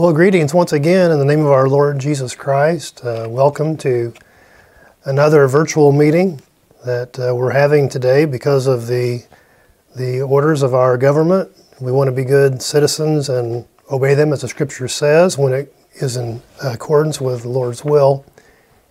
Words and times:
Well, 0.00 0.14
greetings 0.14 0.54
once 0.54 0.72
again 0.72 1.10
in 1.10 1.18
the 1.18 1.26
name 1.26 1.40
of 1.40 1.52
our 1.52 1.68
Lord 1.68 1.98
Jesus 1.98 2.34
Christ. 2.34 3.04
Uh, 3.04 3.26
welcome 3.28 3.76
to 3.76 4.14
another 5.04 5.46
virtual 5.46 5.92
meeting 5.92 6.40
that 6.86 7.18
uh, 7.18 7.34
we're 7.36 7.50
having 7.50 7.86
today 7.86 8.24
because 8.24 8.66
of 8.66 8.86
the 8.86 9.22
the 9.94 10.22
orders 10.22 10.62
of 10.62 10.72
our 10.72 10.96
government. 10.96 11.50
We 11.82 11.92
want 11.92 12.08
to 12.08 12.12
be 12.12 12.24
good 12.24 12.62
citizens 12.62 13.28
and 13.28 13.66
obey 13.92 14.14
them 14.14 14.32
as 14.32 14.40
the 14.40 14.48
Scripture 14.48 14.88
says 14.88 15.36
when 15.36 15.52
it 15.52 15.76
is 15.96 16.16
in 16.16 16.40
accordance 16.64 17.20
with 17.20 17.42
the 17.42 17.50
Lord's 17.50 17.84
will 17.84 18.24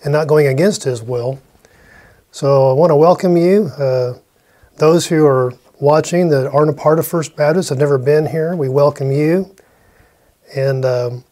and 0.04 0.14
not 0.14 0.28
going 0.28 0.46
against 0.46 0.84
His 0.84 1.02
will. 1.02 1.42
So 2.30 2.70
I 2.70 2.74
want 2.74 2.92
to 2.92 2.96
welcome 2.96 3.36
you. 3.36 3.72
Uh, 3.80 4.20
those 4.78 5.08
who 5.08 5.26
are 5.26 5.56
watching 5.80 6.30
that 6.30 6.52
aren't 6.52 6.70
a 6.70 6.74
part 6.74 7.00
of 7.00 7.08
First 7.08 7.36
Baptist, 7.36 7.70
have 7.70 7.80
never 7.80 7.98
been 7.98 8.28
here, 8.28 8.56
we 8.56 8.70
welcome 8.70 9.12
you. 9.12 9.56
And 10.56 10.86
um, 10.86 11.24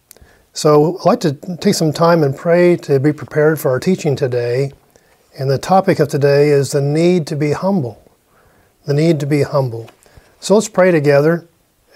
so 0.53 0.98
I'd 0.99 1.05
like 1.05 1.20
to 1.21 1.34
take 1.58 1.73
some 1.73 1.94
time 1.94 2.23
and 2.23 2.35
pray 2.35 2.75
to 2.77 2.99
be 2.99 3.13
prepared 3.13 3.59
for 3.59 3.70
our 3.71 3.80
teaching 3.80 4.16
today. 4.16 4.71
And 5.38 5.49
the 5.49 5.58
topic 5.58 5.99
of 5.99 6.08
today 6.08 6.49
is 6.49 6.71
the 6.71 6.81
need 6.81 7.27
to 7.27 7.35
be 7.35 7.52
humble. 7.52 8.02
The 8.85 8.94
need 8.94 9.20
to 9.20 9.25
be 9.25 9.44
humble. 9.44 9.89
So 10.39 10.55
let's 10.55 10.70
pray 10.70 10.91
together. 10.91 11.48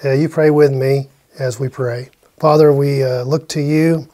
Uh, 0.03 0.11
you 0.11 0.29
pray 0.29 0.49
with 0.49 0.71
me 0.71 1.09
as 1.39 1.59
we 1.59 1.69
pray. 1.69 2.09
Father, 2.39 2.73
we 2.73 3.03
uh, 3.03 3.23
look 3.23 3.47
to 3.49 3.61
you 3.61 4.07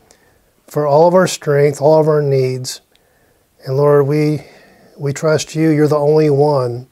for 0.68 0.86
all 0.86 1.08
of 1.08 1.14
our 1.14 1.28
strength, 1.28 1.82
all 1.82 2.00
of 2.00 2.08
our 2.08 2.22
needs. 2.22 2.82
And 3.66 3.78
Lord, 3.78 4.06
we, 4.08 4.46
we 4.98 5.14
trust 5.14 5.56
you. 5.56 5.70
You're 5.70 5.88
the 5.88 5.98
only 5.98 6.30
one 6.30 6.88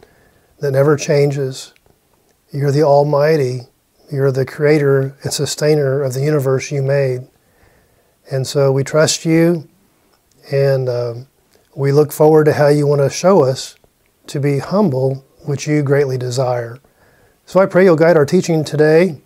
that 0.59 0.71
never 0.71 0.95
changes. 0.95 1.73
You're 2.51 2.71
the 2.71 2.83
Almighty. 2.83 3.61
You're 4.11 4.31
the 4.31 4.45
creator 4.45 5.15
and 5.23 5.33
sustainer 5.33 6.01
of 6.01 6.13
the 6.13 6.21
universe 6.21 6.71
you 6.71 6.81
made. 6.81 7.27
And 8.31 8.45
so 8.45 8.71
we 8.71 8.83
trust 8.83 9.25
you 9.25 9.67
and 10.51 10.87
uh, 10.87 11.15
we 11.75 11.91
look 11.91 12.11
forward 12.11 12.45
to 12.45 12.53
how 12.53 12.67
you 12.67 12.87
want 12.87 13.01
to 13.01 13.09
show 13.09 13.43
us 13.43 13.75
to 14.27 14.39
be 14.39 14.59
humble, 14.59 15.25
which 15.45 15.67
you 15.67 15.81
greatly 15.83 16.17
desire. 16.17 16.79
So 17.45 17.59
I 17.59 17.65
pray 17.65 17.83
you'll 17.83 17.95
guide 17.95 18.17
our 18.17 18.25
teaching 18.25 18.63
today 18.63 19.21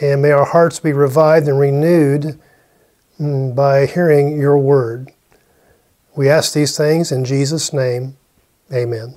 and 0.00 0.22
may 0.22 0.30
our 0.30 0.44
hearts 0.44 0.80
be 0.80 0.92
revived 0.92 1.48
and 1.48 1.58
renewed 1.58 2.38
mm, 3.20 3.54
by 3.54 3.86
hearing 3.86 4.38
your 4.38 4.58
word. 4.58 5.10
We 6.16 6.28
ask 6.28 6.52
these 6.52 6.76
things 6.76 7.12
in 7.12 7.24
Jesus' 7.24 7.72
name. 7.72 8.16
Amen. 8.72 9.14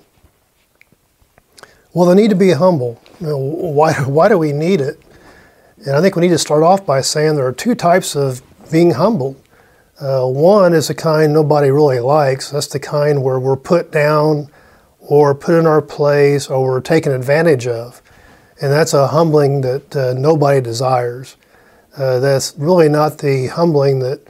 Well, 1.94 2.08
the 2.08 2.16
need 2.16 2.30
to 2.30 2.36
be 2.36 2.52
humble. 2.52 3.02
Why, 3.22 3.94
why 3.94 4.30
do 4.30 4.38
we 4.38 4.52
need 4.52 4.82
it? 4.82 5.00
And 5.86 5.96
I 5.96 6.02
think 6.02 6.16
we 6.16 6.22
need 6.22 6.30
to 6.30 6.38
start 6.38 6.64
off 6.64 6.86
by 6.86 7.02
saying 7.02 7.36
there 7.36 7.46
are 7.46 7.54
two 7.54 7.76
types 7.76 8.16
of 8.16 8.42
being 8.72 8.92
humble. 8.92 9.36
Uh, 10.00 10.26
one 10.26 10.74
is 10.74 10.88
the 10.88 10.96
kind 10.96 11.32
nobody 11.32 11.70
really 11.70 12.00
likes. 12.00 12.50
That's 12.50 12.68
the 12.68 12.80
kind 12.80 13.24
where 13.24 13.40
we're 13.40 13.56
put 13.56 13.92
down 13.92 14.50
or 15.00 15.36
put 15.36 15.56
in 15.56 15.68
our 15.68 15.82
place 15.82 16.50
or 16.50 16.64
we're 16.64 16.82
taken 16.82 17.12
advantage 17.12 17.68
of. 17.68 18.02
And 18.62 18.72
that's 18.72 18.94
a 18.94 19.08
humbling 19.08 19.62
that 19.62 19.96
uh, 19.96 20.14
nobody 20.14 20.62
desires. 20.62 21.38
Uh, 21.98 22.20
that's 22.20 22.56
really 22.58 22.90
not 22.90 23.20
the 23.20 23.48
humbling 23.48 24.00
that, 24.00 24.22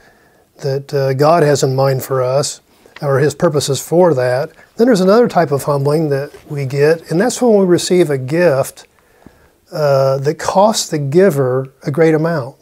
that 0.58 0.94
uh, 0.94 1.14
God 1.14 1.44
has 1.44 1.64
in 1.64 1.76
mind 1.76 2.04
for 2.04 2.22
us 2.22 2.60
or 3.02 3.20
His 3.20 3.36
purposes 3.36 3.82
for 3.82 4.14
that. 4.14 4.52
Then 4.78 4.88
there's 4.88 5.02
another 5.02 5.28
type 5.28 5.52
of 5.52 5.64
humbling 5.64 6.10
that 6.10 6.32
we 6.50 6.66
get, 6.66 7.10
and 7.12 7.20
that's 7.20 7.42
when 7.42 7.58
we 7.58 7.66
receive 7.66 8.10
a 8.10 8.18
gift 8.18 8.88
uh, 9.72 10.18
that 10.18 10.36
costs 10.36 10.90
the 10.90 11.00
giver 11.00 11.74
a 11.84 11.92
great 11.92 12.14
amount. 12.14 12.58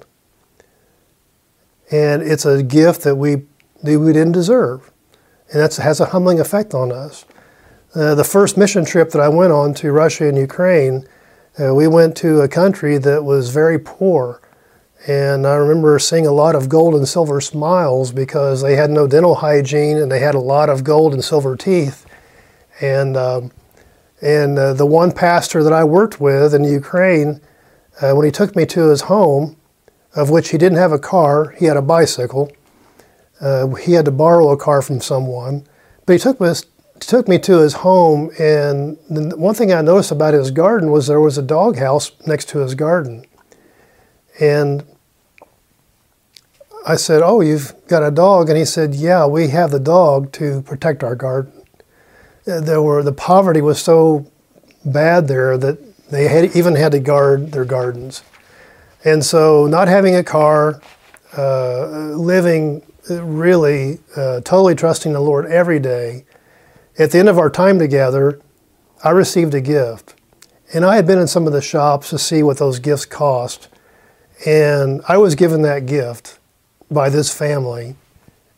And 1.91 2.22
it's 2.22 2.45
a 2.45 2.61
gift 2.61 3.01
that 3.01 3.16
we, 3.16 3.44
that 3.81 4.00
we 4.00 4.13
didn't 4.13 4.33
deserve. 4.33 4.91
And 5.51 5.59
that 5.59 5.75
has 5.77 6.00
a 6.00 6.05
humbling 6.05 6.39
effect 6.39 6.73
on 6.73 6.91
us. 6.91 7.25
Uh, 7.95 8.13
the 8.13 8.23
first 8.23 8.56
mission 8.56 8.85
trip 8.85 9.09
that 9.09 9.21
I 9.21 9.29
went 9.29 9.51
on 9.51 9.73
to 9.75 9.91
Russia 9.91 10.27
and 10.27 10.38
Ukraine, 10.38 11.07
uh, 11.59 11.73
we 11.73 11.88
went 11.88 12.16
to 12.17 12.41
a 12.41 12.47
country 12.47 13.00
that 13.00 13.23
was 13.23 13.50
very 13.50 13.79
poor. 13.79 14.39
And 15.08 15.48
I 15.48 15.56
remember 15.56 15.98
seeing 15.98 16.28
a 16.28 16.32
lot 16.32 16.56
of 16.56 16.68
gold 16.68 16.94
and 16.94 17.08
silver 17.08 17.40
smiles 17.40 18.12
because 18.12 18.62
they 18.62 18.76
had 18.76 18.90
no 18.90 19.08
dental 19.08 19.36
hygiene 19.36 19.98
and 19.98 20.12
they 20.12 20.20
had 20.20 20.36
a 20.36 20.40
lot 20.40 20.70
of 20.70 20.84
gold 20.84 21.14
and 21.14 21.24
silver 21.24 21.56
teeth. 21.56 22.06
And, 22.82 23.16
um, 23.16 23.52
and 24.22 24.60
uh, 24.60 24.74
the 24.74 24.86
one 24.86 25.12
pastor 25.12 25.64
that 25.64 25.72
I 25.72 25.86
worked 25.86 26.20
with 26.20 26.54
in 26.54 26.66
Ukraine, 26.66 27.40
uh, 28.02 28.12
when 28.12 28.26
he 28.26 28.32
took 28.32 28.56
me 28.56 28.66
to 28.68 28.90
his 28.90 29.02
home, 29.02 29.56
of 30.16 30.30
which 30.30 30.50
he 30.50 30.58
didn't 30.58 30.78
have 30.78 30.92
a 30.92 31.00
car, 31.00 31.52
he 31.52 31.66
had 31.66 31.78
a 31.78 31.81
bicycle. 31.81 32.52
Uh, 33.40 33.68
he 33.76 33.94
had 33.94 34.06
to 34.06 34.12
borrow 34.12 34.50
a 34.50 34.58
car 34.58 34.81
from 34.81 35.00
someone. 35.00 35.66
But 36.06 36.14
he 36.14 36.20
took 36.20 36.42
me, 36.42 36.52
took 37.00 37.28
me 37.28 37.40
to 37.40 37.60
his 37.60 37.74
home, 37.74 38.31
and 38.38 38.98
one 39.08 39.56
thing 39.56 39.72
I 39.72 39.81
noticed 39.81 40.12
about 40.12 40.34
his 40.34 40.52
garden 40.52 40.92
was 40.92 41.08
there 41.08 41.22
was 41.22 41.38
a 41.38 41.42
doghouse 41.42 42.12
next 42.26 42.50
to 42.50 42.60
his 42.60 42.76
garden. 42.76 43.26
And 44.42 44.84
I 46.85 46.95
said, 46.95 47.22
Oh, 47.23 47.41
you've 47.41 47.73
got 47.88 48.03
a 48.03 48.12
dog? 48.12 48.50
And 48.50 48.57
he 48.57 48.66
said, 48.66 48.95
Yeah, 48.95 49.25
we 49.25 49.50
have 49.50 49.72
the 49.72 49.79
dog 49.79 50.31
to 50.34 50.62
protect 50.62 51.03
our 51.03 51.16
garden. 51.16 51.63
Uh, 52.47 52.62
there 52.62 52.81
were, 52.81 53.03
the 53.03 53.12
poverty 53.12 53.62
was 53.62 53.81
so 53.81 54.31
bad 54.85 55.28
there 55.28 55.57
that 55.57 55.78
they 56.09 56.28
had, 56.28 56.56
even 56.56 56.75
had 56.75 56.91
to 56.94 57.00
guard 57.00 57.51
their 57.51 57.66
gardens. 57.66 58.23
And 59.06 59.23
so, 59.23 59.68
not 59.68 59.88
having 59.88 60.16
a 60.16 60.23
car, 60.23 60.81
uh, 61.38 61.85
living 62.16 62.81
really 63.09 64.00
uh, 64.16 64.41
totally 64.41 64.75
trusting 64.75 65.13
the 65.13 65.19
Lord 65.19 65.45
every 65.45 65.79
day, 65.79 66.25
at 66.97 67.12
the 67.12 67.19
end 67.19 67.29
of 67.29 67.38
our 67.38 67.50
time 67.50 67.79
together, 67.79 68.41
I 69.03 69.12
received 69.12 69.53
a 69.53 69.62
gift. 69.62 70.16
And 70.73 70.85
I 70.85 70.95
had 70.95 71.07
been 71.07 71.18
in 71.18 71.28
some 71.28 71.47
of 71.47 71.53
the 71.53 71.62
shops 71.62 72.09
to 72.09 72.19
see 72.19 72.44
what 72.44 72.57
those 72.57 72.79
gifts 72.79 73.06
cost. 73.06 73.69
And 74.45 75.01
I 75.07 75.18
was 75.18 75.35
given 75.35 75.62
that 75.63 75.85
gift 75.85 76.38
by 76.91 77.09
this 77.09 77.33
family, 77.33 77.95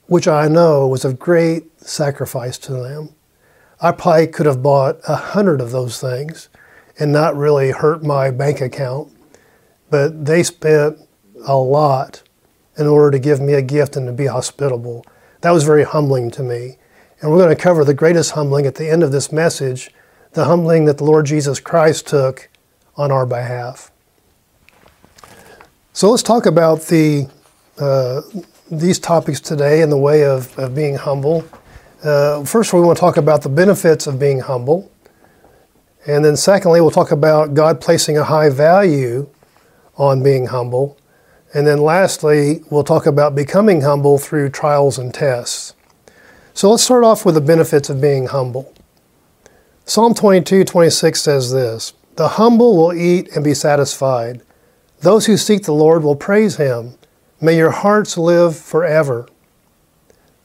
which 0.07 0.27
I 0.27 0.47
know 0.47 0.87
was 0.87 1.05
a 1.05 1.13
great 1.13 1.81
sacrifice 1.81 2.57
to 2.59 2.73
them. 2.73 3.09
I 3.81 3.91
probably 3.91 4.27
could 4.27 4.45
have 4.45 4.61
bought 4.61 4.99
a 5.07 5.15
hundred 5.15 5.61
of 5.61 5.71
those 5.71 5.99
things 5.99 6.49
and 6.99 7.11
not 7.11 7.35
really 7.35 7.71
hurt 7.71 8.03
my 8.03 8.29
bank 8.31 8.61
account, 8.61 9.11
but 9.89 10.25
they 10.25 10.43
spent 10.43 10.99
a 11.45 11.55
lot 11.55 12.21
in 12.77 12.87
order 12.87 13.11
to 13.11 13.19
give 13.19 13.41
me 13.41 13.53
a 13.53 13.61
gift 13.61 13.95
and 13.95 14.05
to 14.07 14.13
be 14.13 14.27
hospitable. 14.27 15.05
That 15.41 15.51
was 15.51 15.63
very 15.63 15.83
humbling 15.83 16.31
to 16.31 16.43
me. 16.43 16.77
And 17.19 17.31
we're 17.31 17.37
going 17.37 17.55
to 17.55 17.61
cover 17.61 17.83
the 17.83 17.93
greatest 17.93 18.31
humbling 18.31 18.65
at 18.65 18.75
the 18.75 18.89
end 18.89 19.03
of 19.03 19.11
this 19.11 19.31
message 19.31 19.91
the 20.33 20.45
humbling 20.45 20.85
that 20.85 20.97
the 20.97 21.03
Lord 21.03 21.25
Jesus 21.25 21.59
Christ 21.59 22.07
took 22.07 22.49
on 22.95 23.11
our 23.11 23.25
behalf. 23.25 23.91
So 25.93 26.09
let's 26.09 26.23
talk 26.23 26.45
about 26.45 26.83
the 26.83 27.27
uh, 27.81 28.21
these 28.69 28.99
topics 28.99 29.39
today 29.39 29.81
in 29.81 29.89
the 29.89 29.97
way 29.97 30.23
of, 30.23 30.57
of 30.57 30.73
being 30.73 30.95
humble. 30.95 31.43
Uh, 32.03 32.43
first, 32.45 32.73
we 32.73 32.81
want 32.81 32.97
to 32.97 32.99
talk 32.99 33.17
about 33.17 33.41
the 33.41 33.49
benefits 33.49 34.07
of 34.07 34.17
being 34.17 34.39
humble. 34.39 34.91
And 36.07 36.25
then, 36.25 36.35
secondly, 36.35 36.81
we'll 36.81 36.91
talk 36.91 37.11
about 37.11 37.53
God 37.53 37.79
placing 37.81 38.17
a 38.17 38.23
high 38.23 38.49
value 38.49 39.29
on 39.97 40.23
being 40.23 40.47
humble. 40.47 40.97
And 41.53 41.67
then, 41.67 41.79
lastly, 41.79 42.63
we'll 42.69 42.83
talk 42.83 43.05
about 43.05 43.35
becoming 43.35 43.81
humble 43.81 44.17
through 44.17 44.49
trials 44.49 44.97
and 44.97 45.13
tests. 45.13 45.75
So, 46.53 46.71
let's 46.71 46.83
start 46.83 47.03
off 47.03 47.25
with 47.25 47.35
the 47.35 47.41
benefits 47.41 47.89
of 47.89 48.01
being 48.01 48.27
humble. 48.27 48.73
Psalm 49.85 50.13
22 50.13 50.63
26 50.63 51.21
says 51.21 51.51
this 51.51 51.93
The 52.15 52.29
humble 52.29 52.77
will 52.77 52.93
eat 52.93 53.29
and 53.35 53.43
be 53.43 53.53
satisfied. 53.53 54.41
Those 55.01 55.25
who 55.25 55.35
seek 55.35 55.63
the 55.63 55.73
Lord 55.73 56.03
will 56.03 56.15
praise 56.15 56.57
him. 56.57 56.95
May 57.43 57.57
your 57.57 57.71
hearts 57.71 58.19
live 58.19 58.55
forever. 58.55 59.27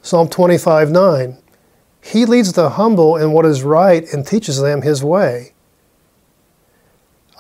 Psalm 0.01 0.29
25 0.29 0.91
9. 0.91 1.37
He 2.01 2.25
leads 2.25 2.55
the 2.55 2.71
humble 2.71 3.17
in 3.17 3.33
what 3.33 3.45
is 3.45 3.63
right 3.63 4.11
and 4.15 4.27
teaches 4.27 4.63
them 4.63 4.81
his 4.81 5.05
way. 5.05 5.53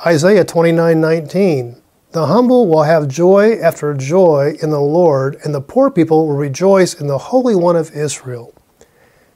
Isaiah 0.04 0.44
29 0.44 1.00
19. 1.00 1.82
The 2.10 2.26
humble 2.26 2.68
will 2.68 2.82
have 2.82 3.08
joy 3.08 3.58
after 3.58 3.94
joy 3.94 4.56
in 4.60 4.68
the 4.68 4.80
Lord, 4.80 5.38
and 5.42 5.54
the 5.54 5.62
poor 5.62 5.90
people 5.90 6.26
will 6.26 6.36
rejoice 6.36 6.92
in 6.92 7.06
the 7.06 7.18
Holy 7.18 7.54
One 7.54 7.76
of 7.76 7.92
Israel. 7.92 8.52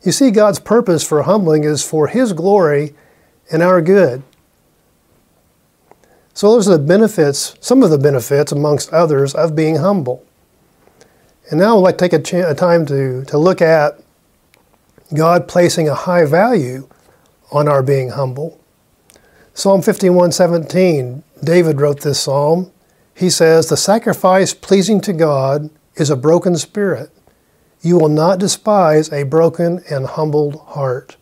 You 0.02 0.12
see, 0.12 0.31
God's 0.31 0.58
purpose 0.58 1.02
for 1.02 1.23
humbling 1.23 1.64
is 1.64 1.82
for 1.82 2.08
His 2.08 2.34
glory 2.34 2.94
and 3.50 3.62
our 3.62 3.81
good. 3.81 4.23
So 6.40 6.52
those 6.52 6.66
are 6.69 6.78
the 6.78 6.82
benefits, 6.82 7.54
some 7.60 7.82
of 7.82 7.90
the 7.90 7.98
benefits, 7.98 8.50
amongst 8.50 8.90
others, 8.94 9.34
of 9.34 9.54
being 9.54 9.76
humble. 9.76 10.25
And 11.50 11.60
now 11.60 11.76
I'd 11.76 11.81
like 11.82 11.98
to 11.98 12.08
take 12.08 12.14
a, 12.14 12.22
ch- 12.22 12.32
a 12.32 12.54
time 12.54 12.87
to, 12.87 13.26
to 13.26 13.37
look 13.37 13.60
at 13.60 14.00
God 15.12 15.48
placing 15.48 15.87
a 15.87 15.94
high 15.94 16.25
value 16.25 16.88
on 17.52 17.69
our 17.69 17.82
being 17.82 18.12
humble. 18.12 18.58
Psalm 19.52 19.82
51:17, 19.82 21.22
David 21.44 21.78
wrote 21.78 22.00
this 22.00 22.20
psalm. 22.20 22.72
he 23.14 23.28
says, 23.28 23.69
The 23.69 23.76
sacrifice 23.76 24.54
pleasing 24.54 25.02
to 25.02 25.12
God 25.12 25.69
is 25.96 26.08
a 26.08 26.16
broken 26.16 26.56
spirit. 26.56 27.10
You 27.82 27.98
will 27.98 28.08
not 28.08 28.38
despise 28.38 29.12
a 29.12 29.25
broken 29.25 29.84
and 29.90 30.06
humbled 30.06 30.58
heart. 30.69 31.19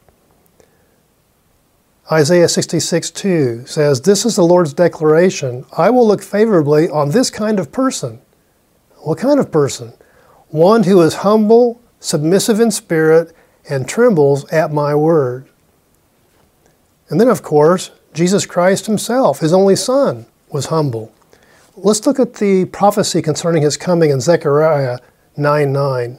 Isaiah 2.10 2.48
66 2.48 3.10
2 3.10 3.66
says, 3.66 4.00
This 4.00 4.24
is 4.24 4.36
the 4.36 4.42
Lord's 4.42 4.72
declaration 4.72 5.66
I 5.76 5.90
will 5.90 6.06
look 6.06 6.22
favorably 6.22 6.88
on 6.88 7.10
this 7.10 7.30
kind 7.30 7.60
of 7.60 7.70
person. 7.70 8.20
What 8.98 9.18
kind 9.18 9.38
of 9.38 9.52
person? 9.52 9.92
One 10.48 10.84
who 10.84 11.02
is 11.02 11.16
humble, 11.16 11.82
submissive 12.00 12.60
in 12.60 12.70
spirit, 12.70 13.34
and 13.68 13.86
trembles 13.86 14.50
at 14.50 14.72
my 14.72 14.94
word. 14.94 15.48
And 17.10 17.20
then, 17.20 17.28
of 17.28 17.42
course, 17.42 17.90
Jesus 18.14 18.46
Christ 18.46 18.86
himself, 18.86 19.40
his 19.40 19.52
only 19.52 19.76
son, 19.76 20.26
was 20.50 20.66
humble. 20.66 21.12
Let's 21.76 22.06
look 22.06 22.18
at 22.18 22.34
the 22.34 22.64
prophecy 22.64 23.20
concerning 23.20 23.62
his 23.62 23.76
coming 23.76 24.10
in 24.10 24.20
Zechariah 24.20 24.98
9 25.36 25.72
9. 25.72 26.18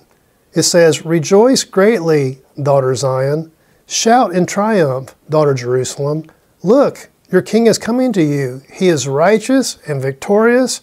It 0.53 0.63
says, 0.63 1.03
Rejoice 1.03 1.63
greatly, 1.63 2.39
daughter 2.61 2.93
Zion. 2.93 3.51
Shout 3.91 4.35
in 4.35 4.45
triumph, 4.45 5.15
daughter 5.31 5.55
Jerusalem. 5.55 6.25
Look, 6.61 7.09
your 7.31 7.41
king 7.41 7.65
is 7.65 7.79
coming 7.79 8.13
to 8.13 8.21
you. 8.21 8.61
He 8.71 8.87
is 8.87 9.07
righteous 9.07 9.79
and 9.87 9.99
victorious, 9.99 10.81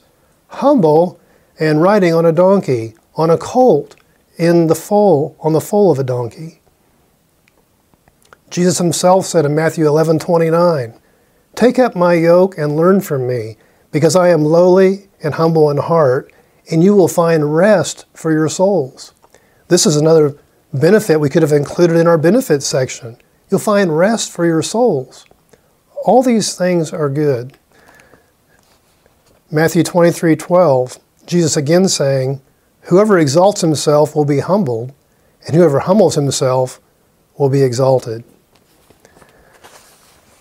humble, 0.49 1.21
and 1.57 1.81
riding 1.81 2.13
on 2.13 2.27
a 2.27 2.33
donkey, 2.33 2.95
on 3.15 3.31
a 3.31 3.39
colt, 3.39 3.95
in 4.39 4.67
the 4.67 4.75
foal, 4.75 5.37
on 5.39 5.53
the 5.53 5.61
foal 5.61 5.93
of 5.93 6.01
a 6.01 6.05
donkey. 6.05 6.61
Jesus 8.51 8.79
himself 8.79 9.25
said 9.25 9.45
in 9.45 9.55
Matthew 9.55 9.87
11 9.87 10.19
29, 10.19 10.99
Take 11.55 11.79
up 11.79 11.95
my 11.95 12.15
yoke 12.15 12.59
and 12.59 12.75
learn 12.75 13.01
from 13.01 13.29
me, 13.29 13.57
because 13.93 14.17
I 14.17 14.31
am 14.31 14.43
lowly 14.43 15.07
and 15.23 15.35
humble 15.35 15.71
in 15.71 15.77
heart, 15.77 16.33
and 16.73 16.83
you 16.83 16.97
will 16.97 17.07
find 17.07 17.55
rest 17.55 18.05
for 18.15 18.33
your 18.33 18.49
souls. 18.49 19.15
This 19.69 19.87
is 19.87 19.95
another 19.95 20.37
benefit 20.77 21.19
we 21.19 21.29
could 21.29 21.43
have 21.43 21.53
included 21.53 21.97
in 21.97 22.07
our 22.07 22.19
benefits 22.19 22.67
section. 22.67 23.17
You'll 23.51 23.61
find 23.61 23.97
rest 23.97 24.31
for 24.31 24.45
your 24.45 24.63
souls. 24.63 25.27
All 26.05 26.23
these 26.23 26.57
things 26.57 26.93
are 26.93 27.09
good. 27.09 27.57
Matthew 29.51 29.83
23 29.83 30.37
12, 30.37 30.99
Jesus 31.27 31.57
again 31.57 31.89
saying, 31.89 32.41
Whoever 32.83 33.19
exalts 33.19 33.61
himself 33.61 34.15
will 34.15 34.25
be 34.25 34.41
humbled, 34.41 34.93
and 35.47 35.57
whoever 35.57 35.81
humbles 35.81 36.15
himself 36.15 36.81
will 37.37 37.49
be 37.49 37.63
exalted. 37.63 38.25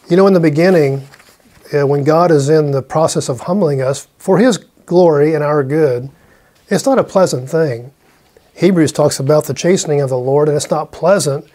You 0.10 0.18
know, 0.18 0.28
in 0.28 0.34
the 0.34 0.40
beginning, 0.40 1.08
uh, 1.74 1.88
when 1.88 2.04
God 2.04 2.30
is 2.30 2.50
in 2.50 2.72
the 2.72 2.84
process 2.84 3.28
of 3.28 3.42
humbling 3.42 3.82
us 3.82 4.08
for 4.18 4.38
His 4.38 4.58
glory 4.58 5.34
and 5.34 5.44
our 5.44 5.64
good, 5.64 6.10
it's 6.70 6.86
not 6.86 7.00
a 7.00 7.04
pleasant 7.04 7.50
thing. 7.50 7.92
Hebrews 8.56 8.92
talks 8.92 9.20
about 9.20 9.46
the 9.46 9.54
chastening 9.54 10.02
of 10.02 10.10
the 10.10 10.18
Lord, 10.18 10.48
and 10.48 10.56
it's 10.56 10.72
not 10.72 10.92
pleasant, 10.92 11.46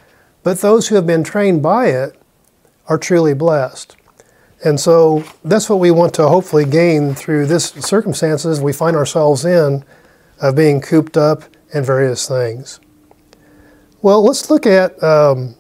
but 0.42 0.60
those 0.60 0.88
who 0.88 0.94
have 0.96 1.06
been 1.06 1.24
trained 1.24 1.62
by 1.62 1.86
it 1.86 2.20
are 2.88 2.98
truly 2.98 3.34
blessed. 3.34 3.96
And 4.62 4.78
so 4.78 5.24
that's 5.42 5.70
what 5.70 5.78
we 5.78 5.90
want 5.90 6.12
to 6.14 6.28
hopefully 6.28 6.66
gain 6.66 7.14
through 7.14 7.46
this 7.46 7.70
circumstances 7.70 8.60
we 8.60 8.74
find 8.74 8.94
ourselves 8.94 9.44
in 9.44 9.84
of 10.40 10.54
being 10.54 10.80
cooped 10.80 11.16
up 11.16 11.44
in 11.72 11.84
various 11.84 12.28
things. 12.28 12.80
Well, 14.02 14.22
let's 14.22 14.50
look 14.50 14.66
at 14.66 15.02
um, 15.02 15.54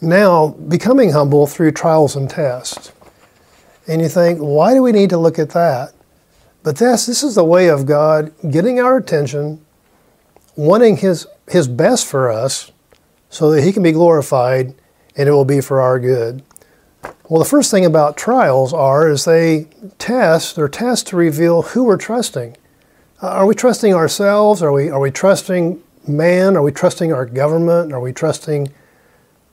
now 0.00 0.48
becoming 0.48 1.12
humble 1.12 1.46
through 1.46 1.72
trials 1.72 2.16
and 2.16 2.28
tests. 2.28 2.92
And 3.86 4.02
you 4.02 4.08
think, 4.08 4.40
why 4.40 4.74
do 4.74 4.82
we 4.82 4.92
need 4.92 5.10
to 5.10 5.18
look 5.18 5.38
at 5.38 5.50
that? 5.50 5.94
But 6.62 6.76
this, 6.76 7.06
this 7.06 7.22
is 7.22 7.36
the 7.36 7.44
way 7.44 7.68
of 7.68 7.86
God 7.86 8.32
getting 8.50 8.80
our 8.80 8.98
attention, 8.98 9.64
wanting 10.58 10.96
his, 10.96 11.24
his 11.46 11.68
best 11.68 12.04
for 12.04 12.28
us 12.28 12.72
so 13.30 13.48
that 13.52 13.62
he 13.62 13.72
can 13.72 13.84
be 13.84 13.92
glorified 13.92 14.74
and 15.16 15.28
it 15.28 15.32
will 15.32 15.44
be 15.44 15.60
for 15.60 15.80
our 15.80 16.00
good. 16.00 16.42
Well, 17.28 17.38
the 17.38 17.48
first 17.48 17.70
thing 17.70 17.84
about 17.84 18.16
trials 18.16 18.72
are 18.72 19.08
is 19.08 19.24
they 19.24 19.68
test, 19.98 20.56
they're 20.56 20.68
tests 20.68 21.08
to 21.10 21.16
reveal 21.16 21.62
who 21.62 21.84
we're 21.84 21.96
trusting. 21.96 22.56
Uh, 23.22 23.28
are 23.28 23.46
we 23.46 23.54
trusting 23.54 23.94
ourselves? 23.94 24.60
Are 24.60 24.72
we, 24.72 24.90
are 24.90 24.98
we 24.98 25.12
trusting 25.12 25.80
man? 26.08 26.56
Are 26.56 26.62
we 26.62 26.72
trusting 26.72 27.12
our 27.12 27.24
government? 27.24 27.92
Are 27.92 28.00
we 28.00 28.12
trusting 28.12 28.72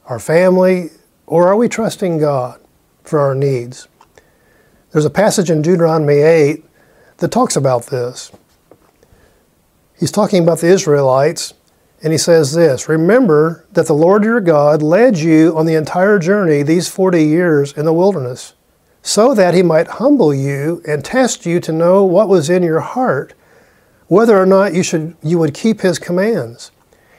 our 0.08 0.20
family? 0.20 0.90
Or 1.28 1.48
are 1.48 1.56
we 1.56 1.70
trusting 1.70 2.18
God 2.18 2.60
for 3.04 3.20
our 3.20 3.36
needs? 3.36 3.88
There's 4.92 5.06
a 5.06 5.12
passage 5.12 5.52
in 5.52 5.62
Deuteronomy 5.62 6.16
8 6.16 6.66
that 7.18 7.30
talks 7.30 7.56
about 7.56 7.88
this. 7.88 8.32
He's 10.00 10.12
talking 10.12 10.44
about 10.44 10.60
the 10.60 10.68
Israelites, 10.68 11.54
and 12.04 12.12
he 12.12 12.18
says 12.18 12.54
this 12.54 12.90
Remember 12.90 13.66
that 13.72 13.88
the 13.88 13.94
Lord 13.94 14.24
your 14.24 14.42
God 14.42 14.82
led 14.82 15.18
you 15.18 15.58
on 15.58 15.66
the 15.66 15.76
entire 15.76 16.20
journey 16.20 16.64
these 16.64 16.88
40 16.88 17.24
years 17.24 17.74
in 17.74 17.86
the 17.86 17.94
wilderness, 17.94 18.54
so 19.02 19.34
that 19.34 19.54
he 19.54 19.62
might 19.62 19.88
humble 19.88 20.34
you 20.34 20.82
and 20.88 21.04
test 21.04 21.46
you 21.46 21.60
to 21.62 21.72
know 21.72 22.04
what 22.04 22.30
was 22.30 22.50
in 22.50 22.64
your 22.64 22.82
heart 22.82 23.34
whether 24.08 24.38
or 24.38 24.46
not 24.46 24.74
you, 24.74 24.84
should, 24.84 25.16
you 25.24 25.40
would 25.40 25.54
keep 25.54 25.82
his 25.82 26.00
commands. 26.00 26.72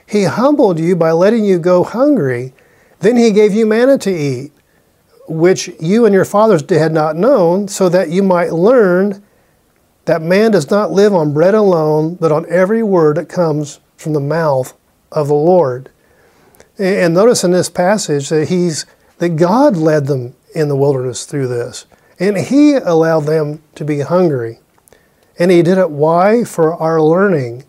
He 0.05 0.23
humbled 0.23 0.79
you 0.79 0.95
by 0.95 1.11
letting 1.11 1.43
you 1.43 1.59
go 1.59 1.83
hungry. 1.83 2.53
Then 2.99 3.17
he 3.17 3.31
gave 3.31 3.53
you 3.53 3.65
manna 3.65 3.97
to 3.99 4.11
eat, 4.11 4.53
which 5.27 5.69
you 5.81 6.05
and 6.05 6.13
your 6.13 6.25
fathers 6.25 6.63
had 6.69 6.93
not 6.93 7.15
known, 7.15 7.67
so 7.67 7.89
that 7.89 8.09
you 8.09 8.23
might 8.23 8.53
learn 8.53 9.23
that 10.07 10.21
man 10.21 10.51
does 10.51 10.71
not 10.71 10.91
live 10.91 11.13
on 11.13 11.33
bread 11.33 11.53
alone, 11.53 12.15
but 12.15 12.31
on 12.31 12.45
every 12.49 12.81
word 12.81 13.17
that 13.17 13.29
comes 13.29 13.79
from 13.97 14.13
the 14.13 14.19
mouth 14.19 14.73
of 15.11 15.27
the 15.27 15.33
Lord. 15.33 15.89
And 16.79 17.13
notice 17.13 17.43
in 17.43 17.51
this 17.51 17.69
passage 17.69 18.29
that 18.29 18.47
he's 18.47 18.85
that 19.17 19.35
God 19.35 19.75
led 19.75 20.05
them 20.05 20.35
in 20.55 20.69
the 20.69 20.75
wilderness 20.75 21.25
through 21.25 21.47
this, 21.47 21.85
and 22.19 22.37
He 22.37 22.75
allowed 22.75 23.21
them 23.21 23.61
to 23.75 23.83
be 23.83 23.99
hungry. 23.99 24.59
And 25.39 25.51
he 25.51 25.61
did 25.61 25.77
it 25.77 25.91
why? 25.91 26.43
For 26.43 26.73
our 26.75 27.01
learning. 27.01 27.63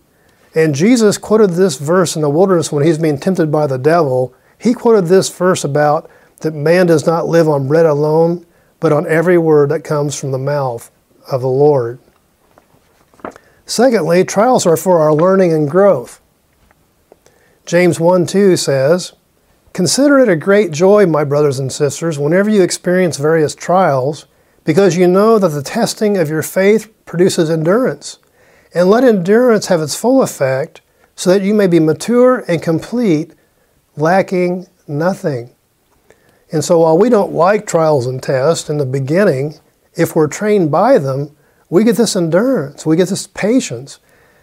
And 0.54 0.74
Jesus 0.74 1.18
quoted 1.18 1.50
this 1.50 1.76
verse 1.76 2.16
in 2.16 2.22
the 2.22 2.30
wilderness 2.30 2.72
when 2.72 2.84
he's 2.84 2.96
being 2.96 3.18
tempted 3.18 3.52
by 3.52 3.66
the 3.66 3.76
devil. 3.76 4.34
He 4.58 4.72
quoted 4.72 5.06
this 5.06 5.28
verse 5.28 5.64
about 5.64 6.10
that 6.40 6.54
man 6.54 6.86
does 6.86 7.06
not 7.06 7.26
live 7.26 7.46
on 7.46 7.68
bread 7.68 7.84
alone, 7.84 8.46
but 8.80 8.92
on 8.92 9.06
every 9.06 9.36
word 9.36 9.68
that 9.68 9.84
comes 9.84 10.18
from 10.18 10.30
the 10.30 10.38
mouth 10.38 10.90
of 11.30 11.42
the 11.42 11.48
Lord. 11.48 11.98
Secondly, 13.68 14.24
trials 14.24 14.64
are 14.64 14.78
for 14.78 14.98
our 14.98 15.12
learning 15.12 15.52
and 15.52 15.70
growth. 15.70 16.22
James 17.66 18.00
1 18.00 18.24
2 18.24 18.56
says, 18.56 19.12
Consider 19.74 20.18
it 20.18 20.28
a 20.30 20.36
great 20.36 20.70
joy, 20.70 21.04
my 21.04 21.22
brothers 21.22 21.58
and 21.58 21.70
sisters, 21.70 22.18
whenever 22.18 22.48
you 22.48 22.62
experience 22.62 23.18
various 23.18 23.54
trials 23.54 24.24
because 24.64 24.96
you 24.96 25.06
know 25.06 25.38
that 25.38 25.48
the 25.48 25.62
testing 25.62 26.16
of 26.16 26.30
your 26.30 26.42
faith 26.42 26.90
produces 27.04 27.50
endurance. 27.50 28.18
And 28.72 28.88
let 28.88 29.04
endurance 29.04 29.66
have 29.66 29.82
its 29.82 29.94
full 29.94 30.22
effect, 30.22 30.80
so 31.14 31.30
that 31.30 31.42
you 31.42 31.52
may 31.52 31.66
be 31.66 31.78
mature 31.78 32.44
and 32.48 32.62
complete, 32.62 33.34
lacking 33.96 34.66
nothing. 34.86 35.50
And 36.50 36.64
so, 36.64 36.78
while 36.78 36.96
we 36.96 37.10
don't 37.10 37.32
like 37.32 37.66
trials 37.66 38.06
and 38.06 38.22
tests 38.22 38.70
in 38.70 38.78
the 38.78 38.86
beginning, 38.86 39.58
if 39.94 40.16
we're 40.16 40.26
trained 40.26 40.70
by 40.70 40.96
them, 40.96 41.36
we 41.70 41.84
get 41.84 41.96
this 41.96 42.16
endurance, 42.16 42.86
we 42.86 42.96
get 42.96 43.08
this 43.08 43.26
patience. 43.26 43.98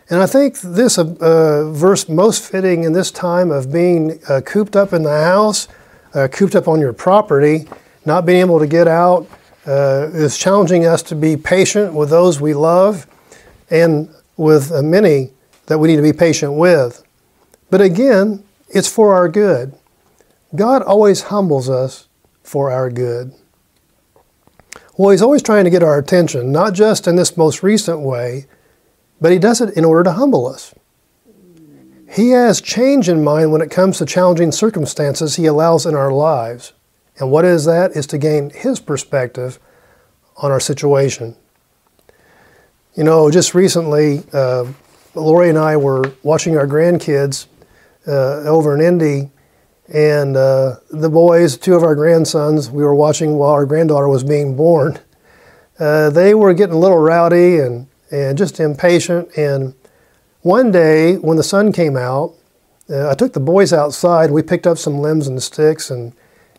And 0.10 0.22
I 0.22 0.28
think 0.28 0.60
this 0.60 1.00
uh, 1.00 1.16
uh 1.20 1.72
verse 1.72 2.08
most 2.08 2.50
fitting 2.50 2.84
in 2.84 2.94
this 2.94 3.12
time 3.12 3.52
of 3.52 3.72
being 3.72 4.20
uh, 4.30 4.42
cooped 4.46 4.76
up 4.76 4.94
in 4.94 5.04
the 5.04 5.24
house, 5.24 5.68
uh, 6.14 6.28
cooped 6.32 6.56
up 6.56 6.68
on 6.68 6.80
your 6.80 6.94
property, 6.94 7.68
not 8.06 8.26
being 8.26 8.42
able 8.42 8.60
to 8.60 8.68
get 8.68 8.88
out, 8.88 9.28
uh, 9.68 10.10
is 10.14 10.38
challenging 10.38 10.86
us 10.86 11.02
to 11.02 11.16
be 11.16 11.36
patient 11.36 11.94
with 11.94 12.10
those 12.10 12.40
we 12.40 12.54
love 12.54 13.08
and 13.72 14.10
with 14.38 14.72
uh, 14.72 14.82
many 14.82 15.32
that 15.66 15.80
we 15.80 15.88
need 15.88 15.96
to 15.96 16.04
be 16.04 16.14
patient 16.14 16.54
with. 16.54 17.04
But 17.72 17.82
again, 17.82 18.44
it's 18.70 18.88
for 18.88 19.16
our 19.16 19.28
good. 19.28 19.74
God 20.56 20.84
always 20.84 21.24
humbles 21.24 21.70
us 21.70 22.08
for 22.44 22.72
our 22.72 22.90
good. 22.90 23.34
Well, 24.98 25.12
He's 25.12 25.22
always 25.22 25.44
trying 25.44 25.66
to 25.66 25.70
get 25.70 25.84
our 25.84 25.98
attention, 25.98 26.52
not 26.52 26.74
just 26.74 27.08
in 27.08 27.16
this 27.16 27.38
most 27.38 27.64
recent 27.64 28.02
way, 28.02 28.46
but 29.20 29.32
He 29.32 29.40
does 29.40 29.62
it 29.62 29.76
in 29.76 29.86
order 29.86 30.04
to 30.04 30.14
humble 30.14 30.48
us. 30.48 30.74
He 32.12 32.30
has 32.30 32.62
change 32.62 33.10
in 33.10 33.24
mind 33.24 33.52
when 33.52 33.62
it 33.62 33.72
comes 33.72 33.98
to 33.98 34.06
challenging 34.06 34.52
circumstances 34.52 35.36
He 35.36 35.46
allows 35.46 35.86
in 35.86 35.96
our 35.96 36.12
lives. 36.12 36.74
And 37.18 37.32
what 37.32 37.46
is 37.46 37.66
that? 37.66 37.92
Is 37.92 38.08
to 38.08 38.18
gain 38.18 38.50
his 38.50 38.80
perspective 38.80 39.60
on 40.38 40.52
our 40.52 40.60
situation. 40.60 41.36
You 42.96 43.04
know, 43.04 43.32
just 43.32 43.54
recently, 43.54 44.24
uh, 44.34 44.66
Lori 45.16 45.50
and 45.50 45.58
I 45.58 45.78
were 45.78 46.14
watching 46.24 46.58
our 46.58 46.68
grandkids 46.68 47.48
uh, 48.08 48.44
over 48.44 48.76
in 48.76 48.82
Indy, 48.82 49.32
and 49.88 50.36
uh, 50.36 50.78
the 50.90 51.10
boys, 51.10 51.58
two 51.58 51.76
of 51.76 51.84
our 51.84 51.96
grandsons, 51.96 52.72
we 52.72 52.84
were 52.84 52.96
watching 52.96 53.38
while 53.38 53.52
our 53.52 53.66
granddaughter 53.66 54.10
was 54.10 54.24
being 54.24 54.56
born. 54.56 55.00
uh, 55.80 56.10
they 56.10 56.34
were 56.34 56.54
getting 56.54 56.76
a 56.76 56.80
little 56.80 56.98
rowdy 56.98 57.58
and, 57.58 57.88
and 58.12 58.38
just 58.38 58.60
impatient. 58.60 59.30
And 59.38 59.76
one 60.42 60.72
day, 60.72 61.18
when 61.18 61.38
the 61.38 61.44
sun 61.44 61.72
came 61.72 61.98
out, 61.98 62.34
uh, 62.90 63.10
I 63.10 63.16
took 63.16 63.34
the 63.34 63.40
boys 63.40 63.74
outside. 63.74 64.32
We 64.32 64.44
picked 64.44 64.68
up 64.68 64.78
some 64.78 65.00
limbs 65.00 65.28
and 65.28 65.42
sticks, 65.42 65.90
and, 65.90 66.14